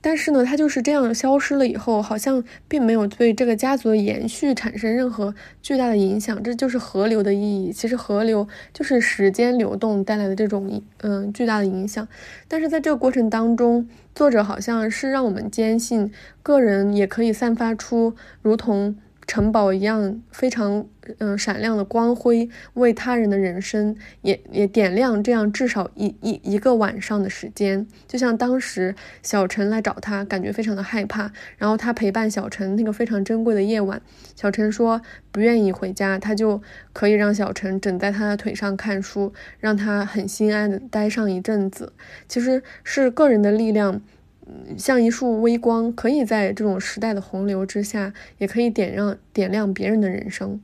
[0.00, 6.42] 但是呢，它就是这样消失了以后，好像并没有对这个家族的延续产生任何巨大的影响。
[6.42, 7.72] 这就是河流的意义。
[7.72, 12.06] 其实河流就是时间流动带来的这种嗯巨大的影响。
[12.46, 18.96] 但是在这个过程当中，作者好像是让我们坚信，个人也可以散发出如同。
[19.28, 20.84] 城堡一样非常
[21.18, 27.86] 嗯闪亮的光辉，为他人的人生也也点亮这样至少一一一个晚上的时间。
[28.08, 34.00] 就像当时小陈来找他，感觉非常的害怕，然后他陪伴小陈那个非常珍贵的夜晚。
[34.34, 35.00] 小陈说
[35.30, 36.62] 不愿意回家，他就
[36.94, 41.92] 可以让小陈枕在他的腿上看书，让他很心安的待上一阵子。
[42.26, 44.00] 其实是个人的力量。
[44.76, 50.60] 像一束微光，可以在这种时代的洪流之下，也可以点亮点亮别人的人生。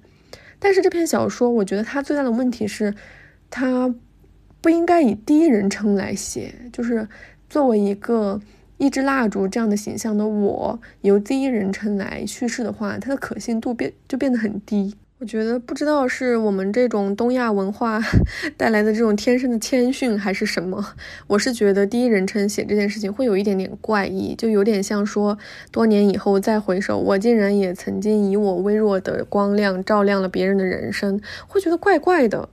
[0.59, 2.95] 但是这篇小说，我觉得它最大的问题是，
[3.51, 3.95] 它
[4.61, 6.55] 不应该以第一人称来写。
[6.73, 7.07] 就是
[7.51, 8.41] 作为一个
[8.79, 14.95] 一支蜡烛这样的形象的我，由第一人称来叙事的话，它的可信度变就变得很低。
[15.25, 17.99] 我觉得不知道是我们这种东亚文化
[18.59, 20.87] 带来的这种天生的谦逊，还是什么。
[21.27, 25.39] 我是觉得第一人称写这件事情会有一点点怪异，就有点像说
[25.73, 32.51] 多年以后再回首，我竟然也曾经以我微弱的光亮照亮了别人的人生，会觉得怪怪的，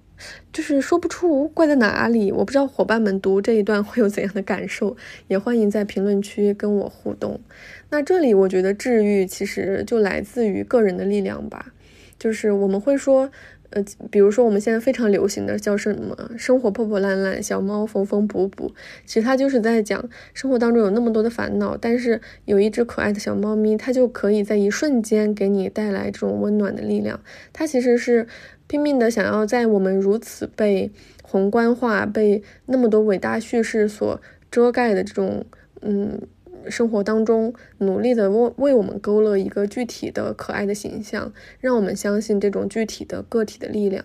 [0.53, 2.31] 就是说不出怪在哪里。
[2.31, 4.95] 我不知道伙伴们读这一段会有怎样的感受，
[5.27, 7.41] 也欢迎在评论区跟我互动。
[7.89, 11.73] 那这里我觉得治愈其实就来自于个人的力量吧。
[12.21, 13.31] 就是我们会说，
[13.71, 18.71] 呃，比如说我们现在非常流行的叫什么“生活破破烂烂，小猫缝缝补补”，
[19.07, 27.19] 其实它就是在讲生活当中有那么多的烦恼，但是有一只可爱的小猫咪，它就可以在一瞬间给你带来这种温暖的力量。
[27.51, 28.27] 它其实是
[28.67, 30.91] 拼命的想要在我们如此被
[31.23, 35.43] 宏观化、被那么多伟大叙事所遮盖的这种，
[35.81, 36.21] 嗯。
[36.69, 44.03] 生活当中努力的为为我们勾勒一个具体的可爱的形象，让我们相信这种具体的个体的力量。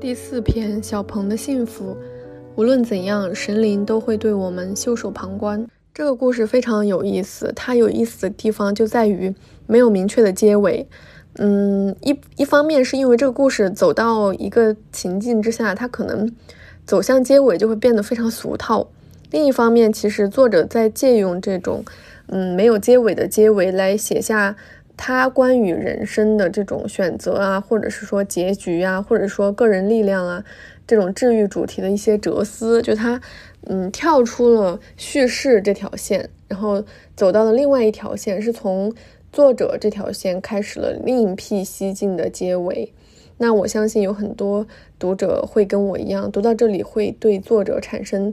[0.00, 1.96] 第四篇，小鹏的幸福。
[2.56, 5.66] 无论怎样，神灵都会对我们袖手旁观。
[5.92, 9.34] 这个故事非常有意思，它有意思的地方就在于
[9.66, 10.86] 没有明确的结尾。
[11.36, 16.30] 嗯，一一方面是因为这个故事走到一个情境之下，它可能
[16.86, 18.86] 走向结尾就会变得非常俗套。
[19.30, 21.84] 另一方面，其实作者在借用这种
[22.26, 24.56] 嗯没有结尾的结尾来写下
[24.96, 30.44] 他关于人生的这种选择啊，或者是说结局啊，或者说个人力量啊
[30.86, 33.20] 这种治愈主题的一些哲思，就他
[33.66, 36.84] 嗯跳出了叙事这条线，然后
[37.16, 38.92] 走到了另外一条线，是从。
[39.32, 42.92] 作者这条线开始了另辟蹊径的结尾，
[43.38, 44.66] 那我相信有很多
[44.98, 48.32] 读者会跟我一样，读到这里会对作者产生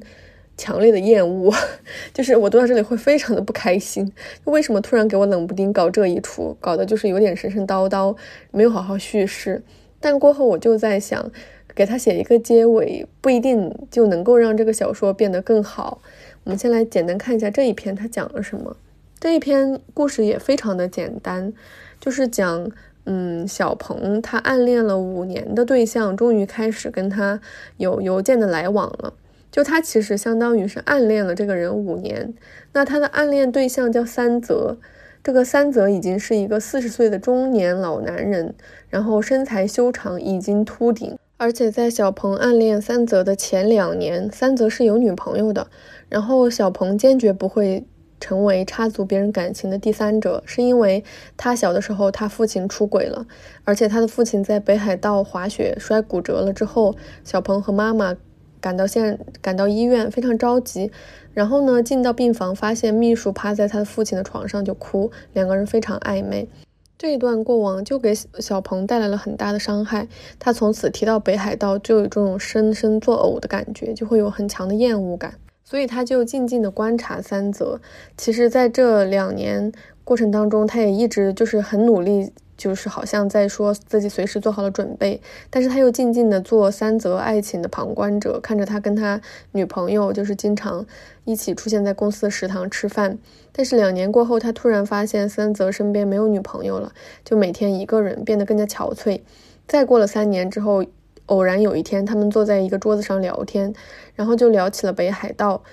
[0.57, 1.51] 强烈的厌恶，
[2.13, 4.11] 就是我读到这里会非常的不开心，
[4.43, 8.15] 为什么突然给我冷不丁搞这一出，搞的就是有点神神叨叨，
[8.51, 9.63] 没有好好叙事。
[9.99, 11.31] 但过后我就在想，
[11.73, 16.01] 给他写一个结尾，不一定就能够让这个小说变得更好。
[16.43, 18.75] 我们先来简单看一下这一篇他讲了什么。
[19.19, 21.53] 这一篇故事也非常的简单，
[21.99, 22.71] 就是讲，
[23.05, 27.41] 嗯，小鹏他暗恋了五年的对象，终于开始跟他
[27.77, 29.13] 有邮件的来往了。
[29.51, 32.33] 就他其实相当于是暗恋了这个人五年。
[32.73, 34.77] 那他的暗恋对象叫三泽，
[35.23, 38.53] 这个三泽已经是一个四十岁的中年老男人，
[38.89, 41.17] 然后身材修长，已经秃顶。
[41.37, 45.67] 而且在小鹏暗恋三泽的前两年，三泽是有女朋友的，
[46.07, 47.83] 然后小鹏坚决不会。
[48.21, 51.03] 成为插足别人感情的第三者，是因为
[51.35, 53.25] 他小的时候他父亲出轨了，
[53.65, 56.95] 而且他的父亲在北海道滑雪摔骨折了之后，
[57.25, 58.15] 小鹏和妈妈
[58.61, 60.91] 赶到现赶到医院，非常着急。
[61.33, 66.47] 然后呢，进到病房发现秘书趴在他的父亲的床上就哭，两个人非常暧昧。
[66.97, 70.07] 这一段过往就给小鹏带来了很大的伤害，
[70.37, 75.33] 他从此提到北海道就有这种深深作呕的感觉，就会有很强的厌恶感。
[75.71, 77.79] 所以他就静静的观察三泽。
[78.17, 79.71] 其实，在这两年
[80.03, 85.21] 过程当中，他也一直就是很努力，就是好像在说自己随时做好了准备。
[85.49, 89.21] 但是他又静静的做三泽爱情的旁观者，看着他跟他
[89.53, 90.85] 女朋友就是经常
[91.23, 93.17] 一起出现在公司的食堂吃饭。
[93.53, 96.91] 但是两年过后，他突然发现三泽身边没有女朋友了，
[97.23, 99.21] 就每天一个人变得更加憔悴。
[99.65, 100.83] 再过了三年之后。
[101.27, 103.73] 偶然有一天，他们坐在一个桌子上聊天，
[104.15, 105.63] 然后就聊起了北海道。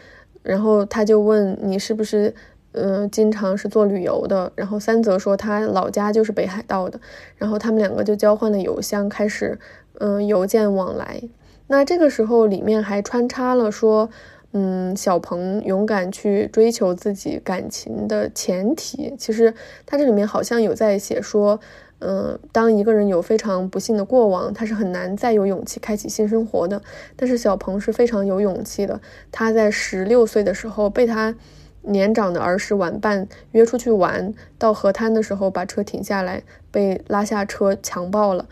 [0.43, 2.33] 然后他就问你是不是，
[2.73, 4.53] 嗯，经常是做旅游的？
[4.55, 7.01] 然后三泽说他老家就是北海道的。
[7.37, 9.59] 然后他们两个就交换了邮箱，开始，
[9.99, 11.21] 嗯，邮件往来。
[11.67, 14.09] 那这个时候里面还穿插了说，
[14.53, 19.15] 嗯，小鹏勇敢去追求自己感情的前提。
[19.19, 19.53] 其实
[19.85, 21.59] 他这里面好像有在写说。
[22.01, 26.81] 嗯，当一个人有非常不幸的过往，他是很难再有勇气开启新生活的。
[27.17, 29.01] 但是小鹏是非常有勇气的。
[29.33, 31.35] 他在十六岁的时候被他
[31.83, 38.47] 年长的儿时玩伴约出去玩，到河滩的时候把车停下来，被拉下车强暴了。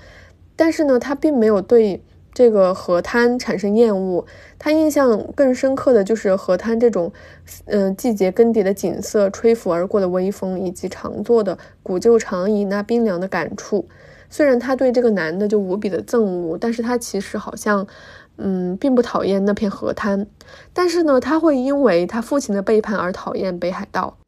[0.57, 2.03] 但是呢，他并没有对。
[2.37, 4.26] 这个河滩产生厌恶，
[4.59, 7.11] 他印象更深刻的就是河滩这种，
[7.64, 13.89] 嗯，季节更迭的景色，吹拂而过的微风，以及常坐的古旧长椅那冰凉的感触。
[14.28, 17.87] 虽然他对这个男的就无比的憎恶，但是他其实好像，
[18.37, 20.26] 嗯，并不讨厌那片河滩。
[20.74, 24.18] 但是呢，他会因为他父亲的背叛而讨厌北海道。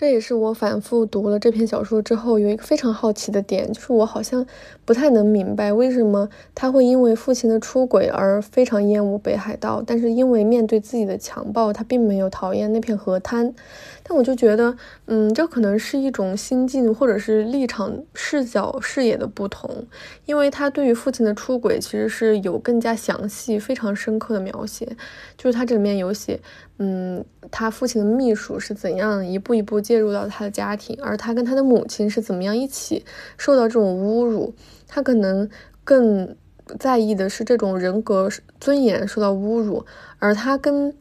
[0.00, 4.46] 这也是我反复读了这篇小说之后有一个非常好奇的点，就是我好像
[4.86, 13.54] 不太能明白为什么他会因为父亲的出轨而非常厌恶北海道，但是因为面对自己的强暴，他并没有讨厌那片河滩。
[14.02, 14.74] 但我就觉得，
[15.04, 19.84] 嗯，这可能是一种心境或者是立场、视角、视野的不同，
[20.24, 24.96] 因为他对于父亲的出轨其实是有更加详细、非常深刻的描写，
[25.36, 26.40] 就是他这里面有写。
[26.82, 33.04] 嗯，他父亲的秘书是怎样一步一步介入到他的家庭，而他跟他的母亲是怎么样一起
[33.36, 34.54] 受到这种侮辱？
[34.88, 35.46] 他可能
[35.84, 36.34] 更
[36.78, 39.84] 在意的是这种人格尊严受到侮辱，
[40.18, 40.94] 而他跟，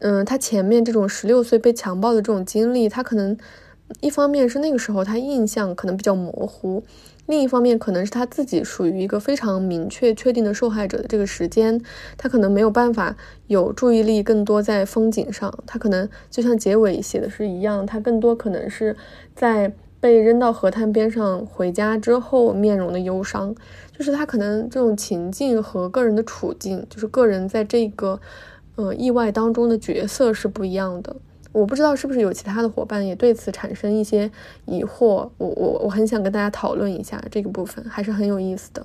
[0.00, 3.38] 嗯，他前面这种十六岁被强暴的这种经历，他可能
[4.00, 6.82] 一方面是那个时候他印象可能比较模糊。
[7.26, 11.80] 另一方面，可能是他自己属于一个非常明确、确定的受害者的这个时间，
[12.16, 13.16] 他可能没有办法
[13.48, 15.52] 有注意力更多在风景上。
[15.66, 18.96] 他可能就像结尾写的是一样，他更多可能是
[19.34, 23.52] 在被扔到河滩边上回家之后面容的忧伤。
[23.98, 28.20] 就是他可能这种情境和个人的处境，就是个人在这个
[28.76, 31.16] 呃意外当中的角色是不一样的。
[31.56, 34.30] 我不知道是不是有其他的伙伴也对此产生一些
[34.66, 38.84] 疑惑，我我我很想跟大家讨论一下这个部分，还是很有意思的。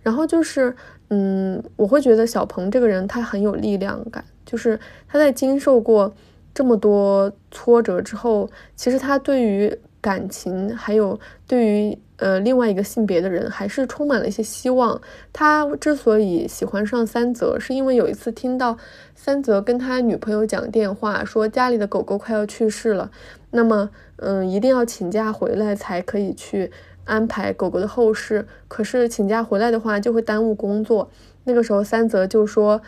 [0.00, 0.74] 然后就是，
[1.10, 6.14] 嗯，我会觉得小鹏这个人他很有力量感，就是他在经受过，
[6.54, 15.00] 这么多挫折之后，其实他对于感情，还有对于呃另外一个性别的人，还是充满了一些希望。
[15.32, 18.78] 他之所以喜欢上三泽，是因为有一次听到
[19.16, 23.10] 三泽跟他女朋友讲电话，说家里的狗狗快要去世了，
[23.50, 26.70] 那么嗯一定要请假回来才可以去
[27.04, 28.46] 安排狗狗的后事。
[28.68, 31.10] 可是请假回来的话，就会耽误工作。
[31.44, 32.80] 那个时候三泽就说。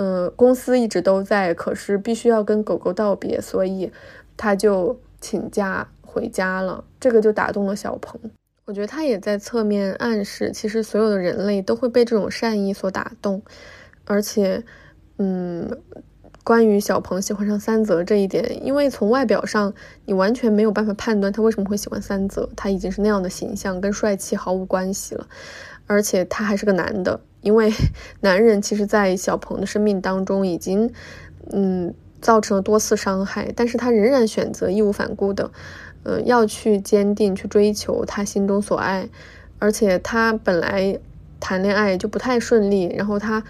[0.00, 3.90] 嗯，公司一直都在，可是必须要跟狗狗道别，所以
[4.36, 6.84] 他就请假回家了。
[7.00, 8.20] 这个就打动了小鹏。
[8.68, 13.40] 我觉得他也在侧面暗示，其实所有的人类都会被这种善意所打动。
[14.04, 14.62] 而且，
[15.16, 15.74] 嗯，
[16.44, 19.72] 关于小鹏喜欢上三泽这一点，因为从外表上
[20.04, 25.26] 你完全没有办法判断他为什么会喜欢三泽，他已经是那样的形象，跟帅气毫无关系了。
[25.86, 27.18] 而且他还是个男的。
[27.40, 27.72] 因为
[28.20, 30.92] 男人其实，在小鹏的生命当中已经，
[31.52, 35.50] 嗯，造成了多次伤害，但是他仍然选择义无反顾的，
[36.04, 39.08] 嗯，要去坚定去追求他心中所爱，
[39.58, 40.98] 而且他本来
[41.40, 43.42] 谈恋爱就不太顺利，然后他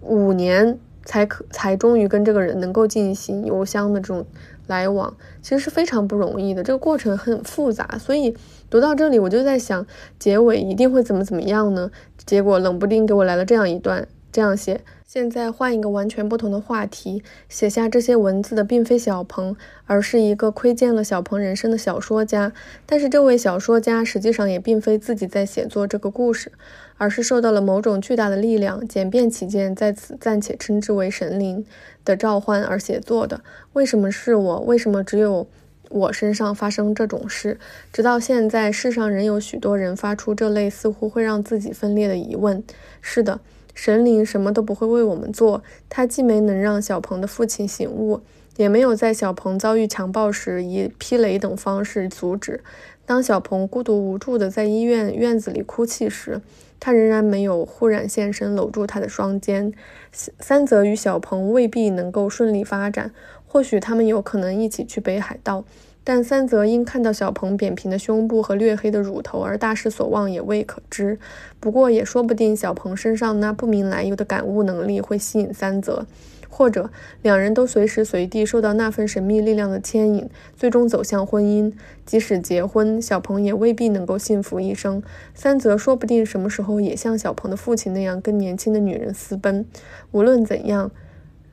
[0.00, 4.26] 五年才可才终于跟这个人能够进行邮箱的这种。
[4.66, 8.36] 来往其实是非常不容易的，这个过程很复杂，所以
[8.70, 9.84] 读到这里我就在想，
[10.16, 11.90] 结尾一定会怎么怎么样呢？
[12.24, 14.80] 结果冷不丁给我来了这样一段，这样写。
[15.06, 19.56] 现在换一个完全不同的话题，写下这些文字的并非小鹏，
[19.86, 22.52] 而是一个窥见了小鹏人生的小说家。
[22.86, 26.52] 但是这位小说家实际上也并非自己在写作这个故事，
[26.96, 31.66] 而是受到了某种巨大的力量，简便起见，在此暂且称之为神灵
[32.04, 33.40] 的召唤而写作的。
[33.72, 34.60] 为什么是我？
[34.60, 35.48] 为什么只有
[35.88, 37.58] 我身上发生这种事？
[37.92, 42.62] 直到现在，世上仍有许多人发出这类似乎会让自己分裂的疑问。
[43.00, 43.40] 是的。
[43.82, 48.20] 神灵什么都不会为我们做，他既没能让小鹏的父亲醒悟，
[48.58, 52.62] 也没有在小鹏遭遇强暴时以劈雷等方式阻止。
[53.06, 56.42] 当小鹏孤独无助地在医院院子里哭泣时，
[56.78, 59.72] 他仍然没有忽然现身搂住他的双肩。
[60.12, 63.10] 三泽与小鹏未必能够顺利发展，
[63.46, 65.64] 或许他们有可能一起去北海道。
[66.12, 71.16] 但三泽因看到小鹏扁平的胸部和略黑的乳头而大失所望，也未可知。
[71.60, 76.04] 不过也说不定，小鹏身上那不明来由的感悟能力会吸引三泽，
[76.48, 76.90] 或者
[77.22, 81.72] 两人都随时随地受到那份神秘力量的牵引，最终走向婚姻。
[82.04, 85.00] 即使结婚，小鹏也未必能够幸福一生。
[85.32, 89.64] 三泽说不定什么时候也像小鹏的父亲那样跟年轻的女人私奔。
[90.10, 90.90] 无论怎样，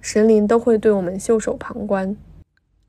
[0.01, 2.18] 神灵都会对我们袖手旁观。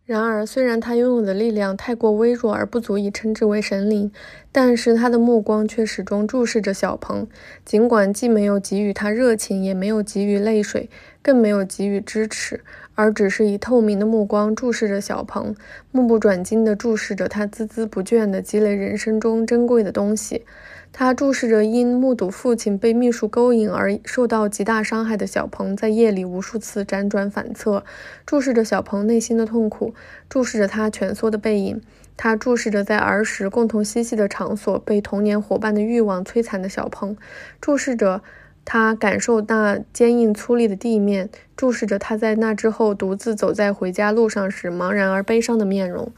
[0.08, 4.10] 然而，虽然他拥有的力量太过微弱而不足以称之为神灵，
[4.50, 7.26] 但是他的目光却始终注视着小鹏。
[7.62, 10.88] 尽管既没有给予他热情，也没有给予泪水，
[11.20, 12.62] 更没有给予支持，
[12.94, 15.54] 而只是以透明的目光注视着小鹏，
[15.90, 20.46] 目不转睛地注视着他孜孜不倦地积累人生中珍贵的东西。
[20.90, 27.84] 他注视着因目睹父亲被秘书勾引而受到极大伤害的小鹏，在夜里无数次辗转反侧；
[28.26, 29.94] 注视着小鹏内心的痛苦，
[30.28, 31.78] 注视着他蜷缩的背影；
[32.16, 37.14] 他注视着在儿时共同嬉戏的场所被童年伙伴的欲望摧残的小鹏；
[37.60, 38.22] 注视着
[38.64, 46.10] 他感受那坚硬粗粝的地面；注视着他在那之后独自走在回家路上时茫然而悲伤的面容。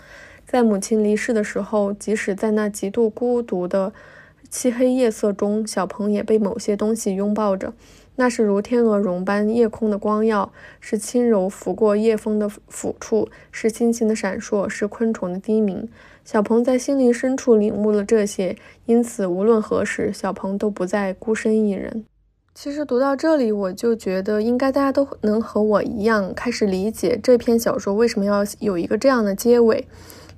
[0.47, 3.93] 在母亲离世的时候，即使在那极度孤独的。
[4.51, 7.73] 漆黑夜色中，小鹏也被某些东西拥抱着，
[8.17, 15.89] 那是如天鹅绒般夜空的光耀，是轻柔拂过夜风的抚触，是星星的闪烁，是昆虫的低鸣。
[16.25, 22.05] 小鹏在心灵深处领悟了这些，因此无论何时，小鹏都不再孤身一人。
[22.53, 29.87] 其实读到这里，我就觉得应该大家都能和我一样，开始理解这篇小说为什么要有一个这样的结尾。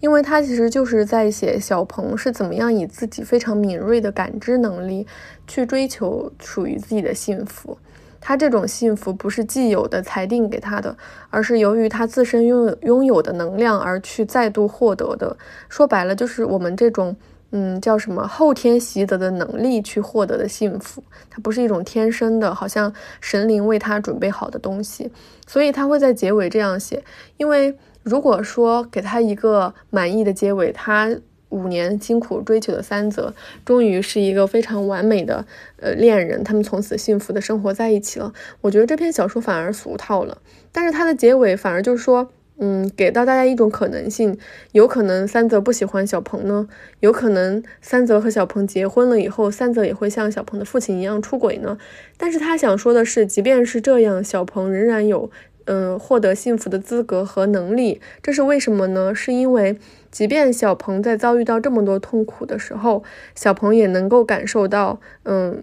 [0.02, 5.06] 因为他其实就是在写小鹏是怎么样以自己非常敏锐的感知能力
[5.46, 7.78] 去追求属于自己的幸福。
[8.20, 10.96] 他这种幸福不是既有的裁定给他的，
[11.30, 15.36] 而是由于他自身拥有拥有的能量而去再度获得的。
[15.68, 17.16] 说白了，就是我们这种
[17.52, 21.00] 嗯叫什么后天习得的能力去获得的幸福。
[21.30, 25.12] 它不是一种天生的，好像神灵为他准备好的东西。
[25.46, 27.04] 所以他会在结尾这样写，
[27.36, 27.78] 因为。
[28.02, 31.16] 如果说给他一个满意的结尾，他
[31.50, 33.34] 五年辛苦追求的三泽，
[33.64, 35.44] 终于是一个非常完美的
[35.76, 38.32] 呃恋人，他们从此幸福的生活在一起了。
[38.62, 40.38] 我觉得这篇小说反而俗套了，
[40.72, 44.38] 但是它的结尾反而就是说，嗯，给到大家一种可能性，
[44.72, 46.66] 有可能三泽不喜欢小鹏呢，
[47.00, 51.76] 有可能三泽和小鹏结婚了以后，三泽也会像小鹏的父亲一样出轨呢。
[52.16, 55.30] 但是他想说的是，即便是这样，小鹏仍然有。
[55.66, 58.00] 嗯，获得幸福的资格和能力。
[58.22, 59.14] 这是为什么呢？
[59.14, 59.78] 是因为
[60.10, 63.02] 即便小鹏在遭遇到这么多痛苦的时候，
[63.34, 65.62] 小鹏也能够感受到，嗯，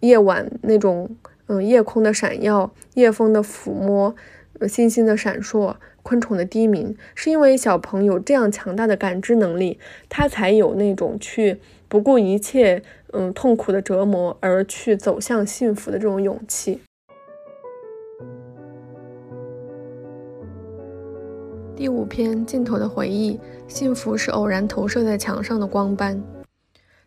[0.00, 1.16] 夜晚那种，
[1.46, 4.14] 嗯，夜空的闪耀，夜风的抚摸，
[4.68, 9.78] 星星的闪烁，昆虫的低鸣，是因为小鹏有这样强大的感知能力，
[10.08, 12.82] 他才有那种去不顾一切，
[13.12, 16.80] 嗯，痛苦的折磨而去走向幸福的这种勇气。
[21.76, 26.22] 第五篇镜头的回忆，幸福是偶然投射在墙上的光斑。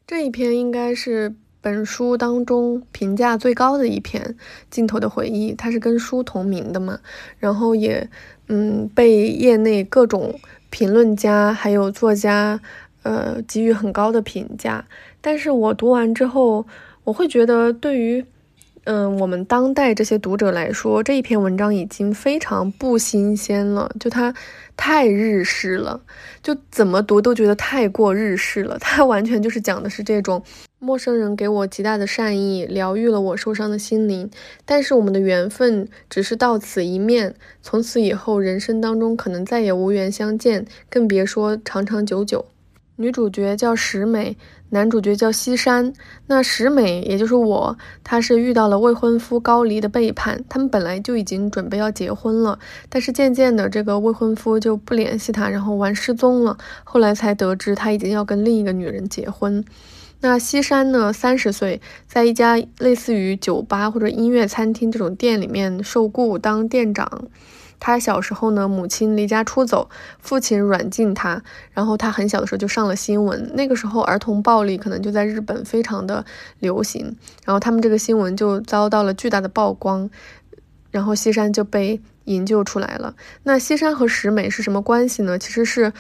[0.06, 4.36] 这一篇应该是本书当中评价最高的一篇。
[4.70, 7.00] 镜头的回忆，它是跟书同名的嘛，
[7.40, 8.08] 然后也
[8.48, 10.40] 嗯被业内各种
[10.70, 12.62] 评论家还有作家
[13.02, 14.86] 呃给予很高的评价。
[15.20, 16.68] 但是我读完之后，
[17.06, 18.24] 我会觉得对于。
[18.92, 24.34] 嗯，我们当代这些读者来说，这一篇文章已经非常不新鲜了，就它
[24.76, 26.02] 太日式了，
[26.42, 28.80] 就怎么读都觉得太过日式了。
[28.80, 30.42] 它完全就是讲的是这种
[30.80, 34.28] 陌生人给我极大的善意，疗愈了我受伤的心灵，
[34.66, 42.44] 但是我们的缘分只是到此一面，从此以后人生当中可能再也无缘相见，更别说长长久久。
[42.96, 44.36] 女主角叫石美，
[44.70, 45.94] 男主角叫西山。
[46.28, 50.44] 那石美也就是我，她是遇到了未婚夫高离的背叛。
[50.48, 52.60] 他们本来就已经准备要结婚了，
[52.90, 56.58] 但是渐渐的，这个未婚夫就不联系她，然后玩失踪了。
[56.84, 59.64] 后来才得知他已经要跟另一个女人结婚。
[60.22, 67.24] 那西山呢，三十岁，在一家类似于酒吧或者音乐餐厅这种店里面受雇当店长。
[67.80, 73.52] 他小时候呢，母亲离家出走，父亲软禁他，然后他很小的时候就上了新闻。
[73.56, 76.26] 那个时候，儿童暴力可能就在日本非常的
[76.60, 77.16] 流行，
[77.46, 80.10] 然后他们这个新闻就遭到了巨大的曝光，
[80.92, 83.16] 然后西山就被营救出来了。
[83.44, 85.40] 那西山和石美是什么关系呢？
[85.40, 85.94] 其实是。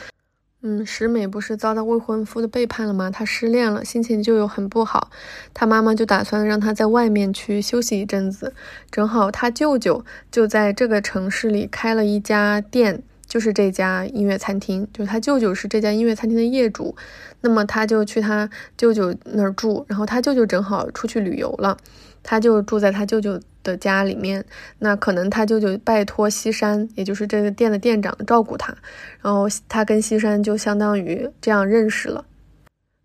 [0.62, 3.10] 嗯，石美不是遭到未婚夫的背叛了吗？
[3.10, 5.10] 她失恋了，心情就有很不好。
[5.54, 8.54] 她妈妈就打算让她在外面去休息一阵子。
[8.92, 16.94] 正好她舅舅就在这个城市里开了一家店，就是这家音乐餐厅，就是他舅舅是这家音乐餐厅的业主。
[17.40, 21.78] 那么他就去他舅舅那儿住，然后他舅舅正好出去旅游了。
[22.22, 24.46] 他就住在他舅舅的家里面，
[24.80, 28.76] 那可能他舅舅拜托西山，也就是这个店的店长照顾他，
[29.22, 32.26] 然后他跟西山就相当于这样认识了。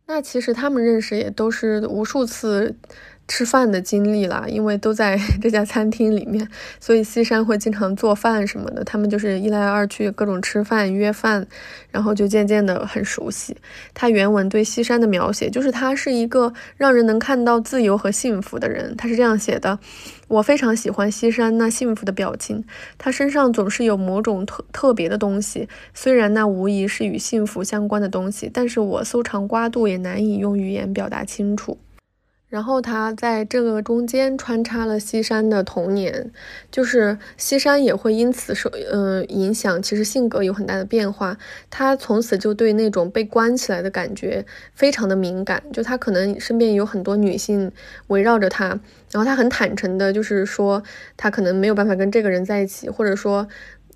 [0.07, 2.75] 那其实他们认识也都是无数次。
[3.27, 6.47] 吃饭的经历啦，因为都在 这家餐厅里面，
[6.79, 8.85] 所以西山会经常做饭什么的。
[8.85, 11.47] 他们就是一来二去各种吃饭约饭，
[11.91, 13.57] 然后就渐渐的很熟悉。
[13.95, 18.95] 他原文对西山的描写就是他是一个让人能看到自由和幸福的人。
[18.97, 19.79] 他是这样写的：
[20.29, 22.63] 我非常喜欢西山那幸福的表情，
[22.99, 31.79] 他身上总是有某种特特别的东西，虽然那无疑是与幸福相关的东西，但是我搜肠刮肚也难以用语言表达清楚。
[32.55, 36.31] 然后他在这个中间穿插了西山的童年，
[36.71, 41.37] 就是西山也会因此受嗯影响，其实性格有很大的变化。
[41.69, 47.73] 他从此就对那种被关起来的感觉非常的敏感，就他可能身边有很多女性
[48.07, 48.69] 围绕着他，
[49.11, 50.81] 然后他很坦诚的，就是说
[51.17, 53.49] 他可能没有办法跟这个人在一起，或者说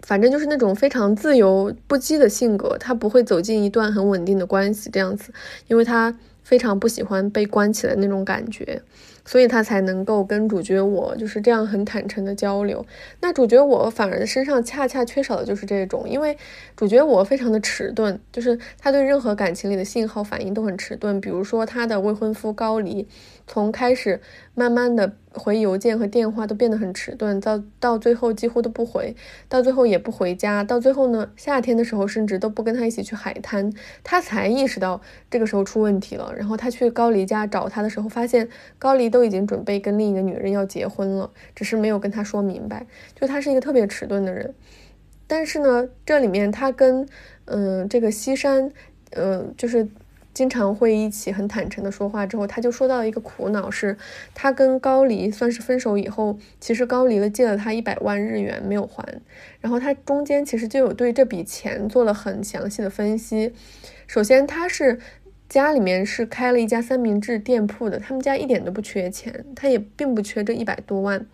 [0.02, 5.32] 反正就是那种非常自由不羁的性格，他不会走进一段很稳定的关系这样子，
[5.68, 6.12] 因为他。
[6.48, 8.80] 非常不喜欢被关起来那种感觉，
[9.22, 12.86] 所以他才能够跟主角我就是这样很坦诚的交流。
[13.20, 16.38] 那主角我反而身上恰恰缺少的就是这种，因为
[16.74, 21.20] 主角我非常的迟钝，就是他对任何感情里的信号反应都很迟钝。
[21.20, 23.06] 比如说他的未婚夫高离。
[23.48, 24.20] 从开始
[24.54, 29.16] 慢慢的回邮件和电话都变得很迟钝，到到最后几乎都不回，
[29.48, 33.72] 到最后也不回家，到最后呢，夏天的时候甚至都不跟他一起去海滩，
[34.04, 36.32] 他才意识到这个时候出问题了。
[36.36, 38.46] 然后他去高离家找他的时候，发现
[38.78, 42.86] 高离都已经准备跟另一个女人要结婚了，只是没有跟他说明白。
[43.18, 44.54] 就他是一个特别迟钝的人，
[45.26, 47.08] 但是呢，这里面他跟
[47.46, 48.70] 嗯这个西山，
[49.12, 49.88] 嗯就是。
[50.38, 53.96] 经常会一起很坦诚的说话之后，他就说到一个苦恼，是
[54.32, 59.04] 他跟高离算是分手以后，其实高离了借了他一百万日元没有还，
[59.60, 63.52] 然后他中间其实就有对这笔钱做了很详细的分析。
[64.06, 65.00] 首先他是
[65.48, 71.26] 家里面是开了一家三明治店铺的，他们家一点都不缺钱，他也并不缺这一百多万。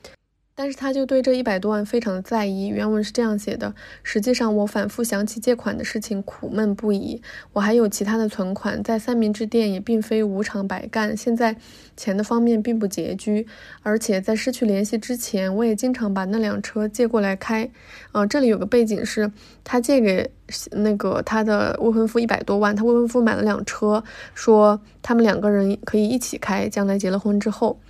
[0.57, 2.67] 但是他就对这一百多万非常的在意。
[2.69, 7.21] 原文是这样写的：实际上，我反复想起借款的事情，苦闷不已。
[7.53, 11.17] 我还有其他的存款，在三明治店也并非无偿白干。
[11.17, 11.57] 现在
[11.97, 13.47] 钱的方面并不拮据，
[13.83, 17.69] 而且在失去联系之前，我也经常把那辆车借过来开。
[18.13, 19.33] 呃，这里有个背景是，
[19.65, 20.31] 他借给
[20.71, 27.81] 那个他的未婚夫一百多万，他未婚夫买了辆车，说他们两个人可以一起开，将来结了婚之后。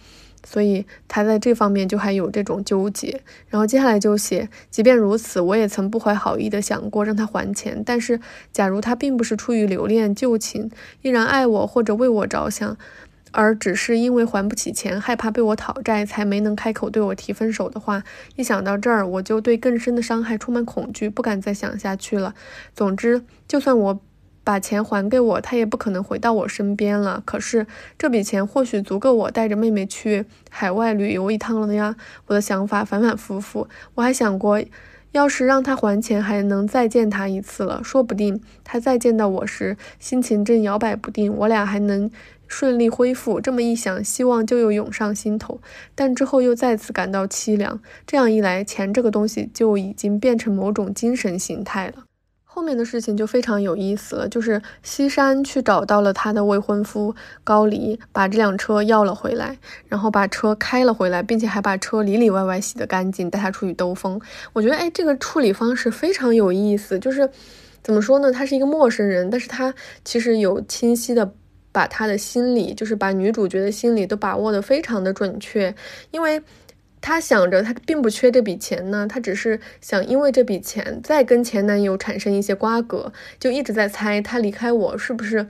[0.45, 7.82] 所以他在这方面就还有这种纠结，然后接下来就写，即便如此，我也曾不怀好意的想过让他还钱。
[7.84, 8.20] 但是，
[8.53, 10.70] 假如他并不是出于留恋旧情，
[11.03, 12.76] 依然爱我或者为我着想，
[13.32, 18.05] 而只是因为还不起钱，害怕被我讨债，才没能开口对我提分手的话，
[18.36, 22.34] 一想到这儿，我就对更深的伤害充满恐惧，不敢再想下去了。
[22.74, 24.01] 总之，就算我。
[24.45, 27.22] 把钱还给我，他也不可能回到我身边了。
[27.24, 27.66] 可是
[27.99, 31.97] 这笔钱或许足够我带着妹妹去海外旅游一趟了呀。
[32.26, 34.62] 我的想法反反复复，我还想过，
[35.12, 37.82] 要是让他还钱，还能再见他一次了。
[37.82, 42.11] 说不定他再见到我时，心情正摇摆不定，我俩还能
[42.47, 43.40] 顺利恢复。
[43.40, 45.59] 这么一想，希望就又涌上心头。
[45.95, 47.80] 但之后又再次感到凄凉。
[48.07, 52.05] 这样一来，钱这个东西就已经变成某种精神形态了。
[52.55, 64.21] 后面的事情就非常有意思了，就是西山去找到了他的未婚夫高黎，把这辆车要了回来，然后把车开了回来，并且还把车里里外外洗得干净，带他出去兜风。
[64.53, 66.97] 我觉得，哎，这个处理方式非常有意思。
[67.01, 67.29] 就是
[67.83, 68.31] 怎么说呢？
[68.31, 69.75] 他是一个陌生人，但是他
[70.05, 71.35] 其实有清晰的
[71.73, 75.75] 把他的心理，就是把女主角的心理都把握的非常的准确，
[76.13, 76.41] 因为。
[77.07, 85.47] 她想着，她并不缺这笔钱呢，她只是想因为这笔钱再跟前男友产生一些瓜葛，就一直在猜他离开我是不是，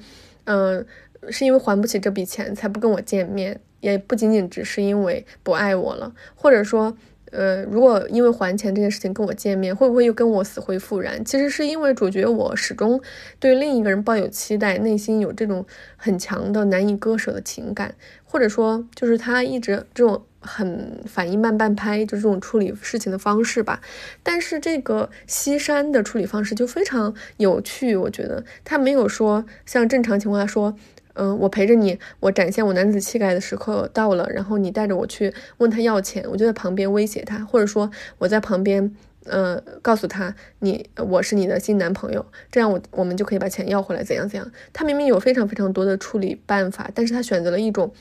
[0.46, 0.84] 嗯，
[1.30, 6.98] 是因为还不起这笔钱才不跟我见面，也不仅仅只是因为不爱我了，或者说，
[7.30, 11.24] 呃，如果因为还钱这件事情跟我见面，会不会又跟我死灰复燃？
[11.24, 13.00] 其实是因为主角我始终
[13.38, 15.64] 对另一个人抱有期待，内心有这种
[15.96, 17.94] 很强的难以割舍的情感，
[18.24, 20.24] 或者说就是他一直这种。
[20.44, 23.80] 很反应慢半拍，就这种处理事情的方式吧。
[24.22, 30.76] 但是这个西山的处理方式就非常有趣，我觉得他没有说像正常情况下说，
[31.14, 44.52] 嗯，我陪着你，我展现我男子气概的时刻到了，然后你带着我去问他要钱，我就在旁边威胁他，或者说我在旁边，呃，告诉他你我是你的新男朋友，这样我我们就可以把钱要回来，怎样怎样。
[44.72, 47.92] 他明明有非常非常多的处理办法，但是他选择了一种。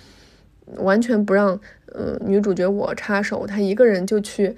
[0.78, 1.60] 完全不让，
[1.94, 4.56] 嗯，女主角我插手，她一个人就去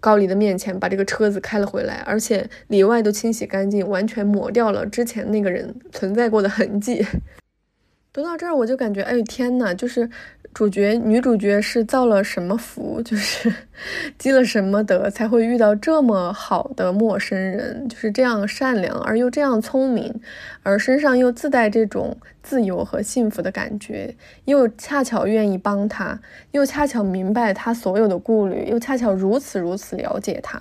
[0.00, 7.06] 高黎的面前把这个车子开了回来，而且里外都清洗干净，完全抹掉了之前那个人存在过的痕迹。
[8.12, 10.08] 读到这儿，我就感觉，哎呦天呐，就是。
[10.54, 13.52] 主角女主角是造了什么福， 就是
[14.18, 20.20] 积了什么德，才会遇到这么好的陌生人，就是这样善良而又这样聪明，
[20.64, 26.18] 而身上又自带这种自由和幸福的感觉，又恰巧愿意帮他，
[26.50, 30.60] 又恰巧明白他所有的顾虑，又恰巧如此如此了解他。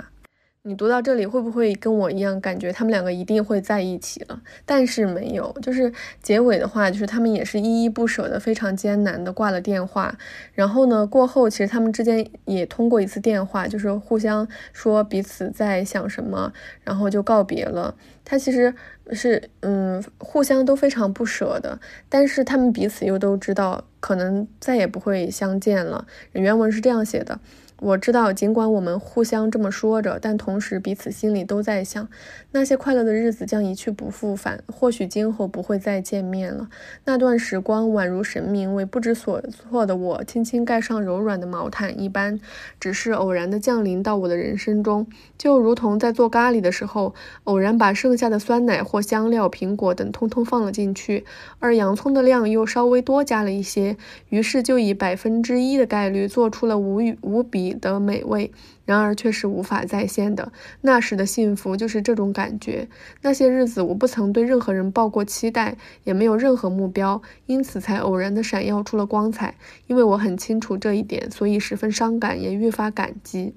[0.67, 4.41] 你读到这里会不会跟我一样感觉他们两个一定会在一起了？
[4.65, 10.17] 但是没有，就是结尾的话，就是他们也是依依不舍的，非常艰难的挂了电话。
[10.53, 16.51] 然后呢，过后其实他们之间也通过一次电话，就是互相说彼此在想什么，
[16.83, 17.95] 然后就告别了。
[18.25, 18.75] 他其实
[19.13, 26.05] 是嗯，互相都非常不舍的，但是他们彼此又都知道可能再也不会相见了。
[26.33, 27.39] 原文是这样写的。
[27.79, 32.09] 我知道，尽管我们互相这么说着，但同时彼此心里都在想，
[32.51, 36.69] 那些快乐的日子将一去不复返，或许今后不会再见面了。
[37.05, 42.39] 那段时光宛如神明为不知所措的我轻轻盖上柔软的毛毯一般，
[42.79, 45.05] 只是偶然的降临到我的人生中，
[45.37, 47.13] 就如同在做咖喱的时候，
[47.43, 51.25] 偶然把剩下的酸奶或香料、苹果等通通放了进去，
[51.59, 53.97] 而洋葱的量又稍微多加了一些，
[54.29, 57.66] 于是就以百分之一的概率做出了无与无比。
[57.67, 58.51] 你的美味，
[58.85, 60.51] 然而却是无法再现的。
[60.81, 62.87] 那时的幸福就是这种感觉。
[63.21, 69.55] 那些日子，我不曾对任何人抱过期待，也没有任何目标，因此才偶然的闪耀出了光彩。
[69.87, 73.53] 因为我很清楚这一点，所以十分伤感，也愈发感激。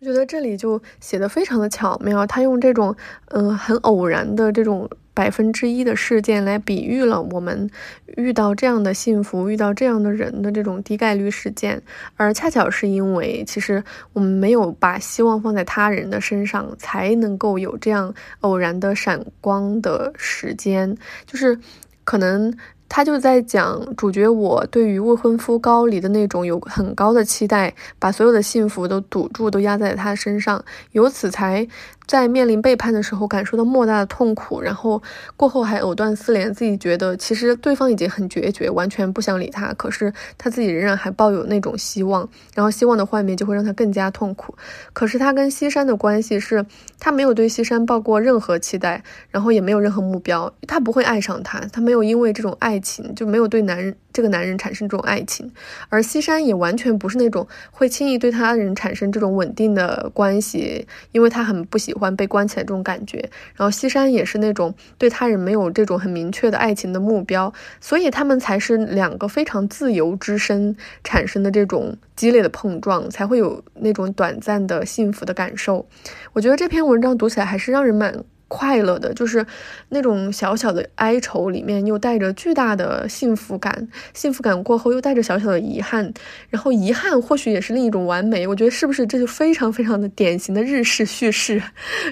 [0.00, 2.94] 我觉得这里就写的非常的巧妙，他用这种
[3.30, 4.88] 嗯很偶然的这种。
[5.14, 7.70] 百分之一的事件来比喻了我们
[8.16, 11.80] 遇到这样的幸福、遇到这样的人的这种低概率事件，
[12.16, 21.56] 而恰巧是因为其实我们没有把希望放在他人的身上，才能够有这样偶然的闪光的时间，就是
[22.02, 22.52] 可能
[22.88, 31.66] 他就在讲主角我对于未婚夫高离的那种有很高的期待，把所有的幸福都赌注都压在他身上，由此才。
[32.06, 35.02] 在面临背叛的时候，感受到莫大的痛苦，然后
[35.36, 44.54] 过后还藕断丝连，自己觉得其实对方已经很决绝，完全不想理他，可是他自己仍然还抱有那种希望，然后希望的幻灭就会让他更加痛苦。
[44.92, 46.64] 可是他跟西山的关系是，
[47.00, 53.96] 他没有对西山抱过任何期待，然后也没有任何目标，他不会爱上他，他没有因为这种爱情就没有对男人。
[54.14, 55.50] 这个男人产生这种爱情，
[55.88, 63.18] 而西山也完全不是那种会轻易对他人产生这种稳定的关系，因为他很不喜喜欢被关起来这种感觉。
[63.54, 75.86] 然后西山也是那种对他人没有这种很明确的爱情的目标，所以他们才是两个非常自由之身产生的这种激烈的碰撞，才会有那种短暂的幸福的感受。
[76.32, 78.24] 我觉得这篇文章读起来还是让人蛮。
[78.54, 79.44] 快乐的，就是
[79.88, 86.14] 那种小小的哀愁里面又带着巨大的幸福感，幸福感过后又带着小小的遗憾，
[86.50, 88.46] 然后遗憾或许也是另一种完美。
[88.46, 91.60] 我觉得是不是这就非常非常的典型的日式叙事，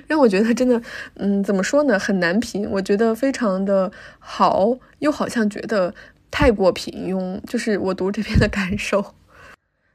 [0.09, 0.83] 让我觉得真的，
[1.15, 2.69] 嗯，怎么说呢，很难评。
[2.69, 5.95] 我觉得非常的好，又好像觉得
[6.29, 9.15] 太过平庸，就是我读这篇的感受。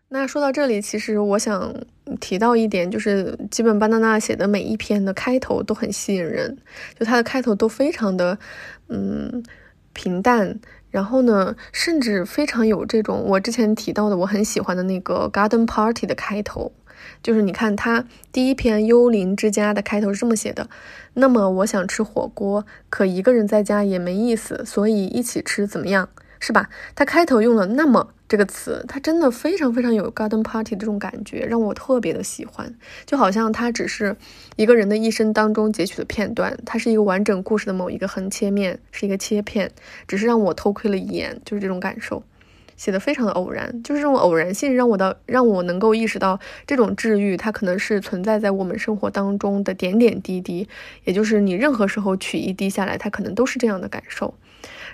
[0.09, 1.75] 那说到这里，其实我想
[2.21, 6.57] 提到一点，就是基本巴娜娜写的每一篇的开头都很吸引人，
[6.97, 8.39] 就它的开头都非常的，
[8.87, 9.43] 嗯，
[9.91, 10.57] 平淡，
[10.89, 16.71] 然后呢，甚至非常有这种我之前提到的我很喜欢的那个 Garden Party 的开头，
[17.21, 20.69] 就是你看它第一篇《幽灵之家》的开头是这么写的，
[21.15, 26.07] 那么我想吃火锅，可一个人在家也没意思，所以一起吃怎么样？
[26.39, 26.69] 是吧？
[26.95, 32.73] 它开头用了“那么”这个词，它真的非常非常有 garden party 这种感觉，让我特别的喜欢。
[33.05, 34.15] 就好像它只是
[34.55, 39.71] 一个人的一生当中截取的片段，它是一个完整故事的某一个横切面，是一个切片，
[40.07, 42.23] 只是让我偷窥了一眼，就是这种感受。
[42.75, 50.67] 写的非常的偶然，就是这种偶然性让我的让我能够意识到，这种治愈它可能是存在在我们生活当中的点点滴滴，
[51.03, 54.35] 也就是你任何时候取一滴下来，它可能都是这样的感受。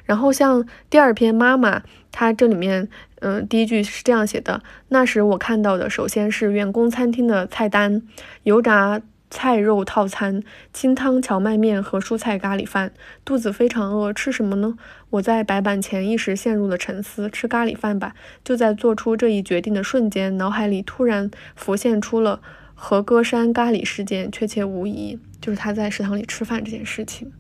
[0.05, 1.81] 然后像第二篇妈妈，
[2.11, 2.89] 它这里面，
[3.21, 8.01] 嗯，第一句是这样写的：那时我看到的，首先是员工餐厅的菜单，
[8.43, 12.91] 油炸菜肉套餐，清汤荞麦面和蔬菜咖喱饭。
[13.25, 14.77] 肚子非常饿，吃什么呢？
[15.09, 18.13] 我在白板前一时陷入了沉思，吃咖喱饭吧。
[18.43, 22.41] 就在做出这一决定的瞬间，脑海里突然浮现出了
[22.75, 27.31] 和歌山咖喱事件，确切无疑，就是他在食堂里吃饭这件事情。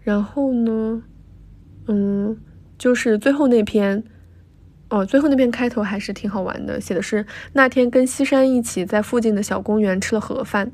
[0.00, 1.02] 然后呢？
[1.86, 2.36] 嗯，
[2.78, 4.02] 就是最后那篇，
[4.88, 10.70] 哦，最后那篇开头还是挺好玩的，写的是那天跟西山一起在附近的小公园吃了盒饭。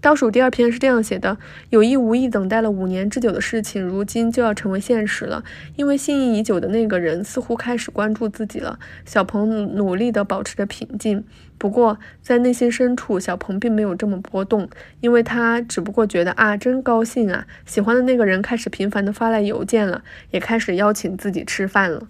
[0.00, 1.36] 倒数第二篇是这样写的：
[1.70, 5.42] 有意无意等待了五年之久的事情，如今就要成为现实了。
[5.74, 8.78] 因为心仪已久的那个人似乎开始关注自己了。
[9.04, 11.24] 小鹏努力地保持着平静，
[11.58, 14.68] 不过在内心深处，小鹏并没有这么波动，
[15.00, 22.08] 因为他只不过觉得啊，真高兴啊，喜欢的那个人开始频繁地发来邮件了，也开始邀请自己吃饭了。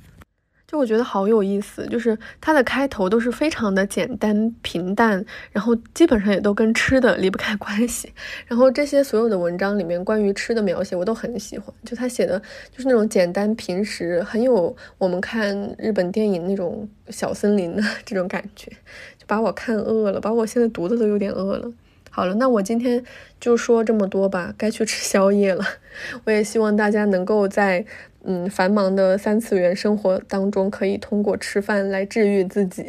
[0.67, 5.23] 就我觉得好有意思，就是它的开头都是非常的简单平淡，
[5.53, 8.11] 然后基本上也都跟吃的离不开关系。
[8.47, 11.73] 然后这些所有的文章里面关于吃的描写，我都很喜欢。
[11.85, 12.41] 就他写的
[12.73, 18.73] 就是那种简单平实，很有我们看日本电影那种小森林的 这种感觉，
[19.27, 21.73] 把我看饿了，把我现在读的都有点饿了。
[22.11, 23.05] 好了，那我今天
[23.41, 25.65] 就说这么多吧，该去吃宵夜了。
[26.25, 27.85] 我也希望大家能够在。
[28.27, 32.83] 嗯，繁忙的三次元生活当中，可以通过吃饭来治愈自己。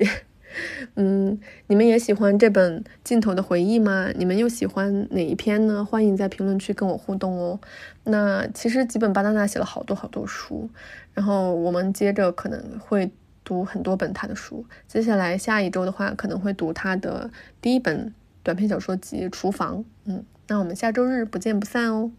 [0.95, 4.09] 嗯，你们也喜欢这本《镜头的回忆》吗？
[4.15, 5.83] 你们又喜欢哪一篇呢？
[5.83, 7.59] 欢迎在评论区跟我互动哦。
[8.05, 10.69] 那其实吉本巴娜娜写了好多好多书，
[11.13, 13.11] 然后我们接着可能会
[13.45, 14.65] 读很多本他的书。
[14.85, 17.31] 接下来下一周的话，可能会读他的
[17.61, 19.77] 第一本短篇小说集《厨房》。
[20.03, 22.11] 嗯，那我们下周日不见不散哦。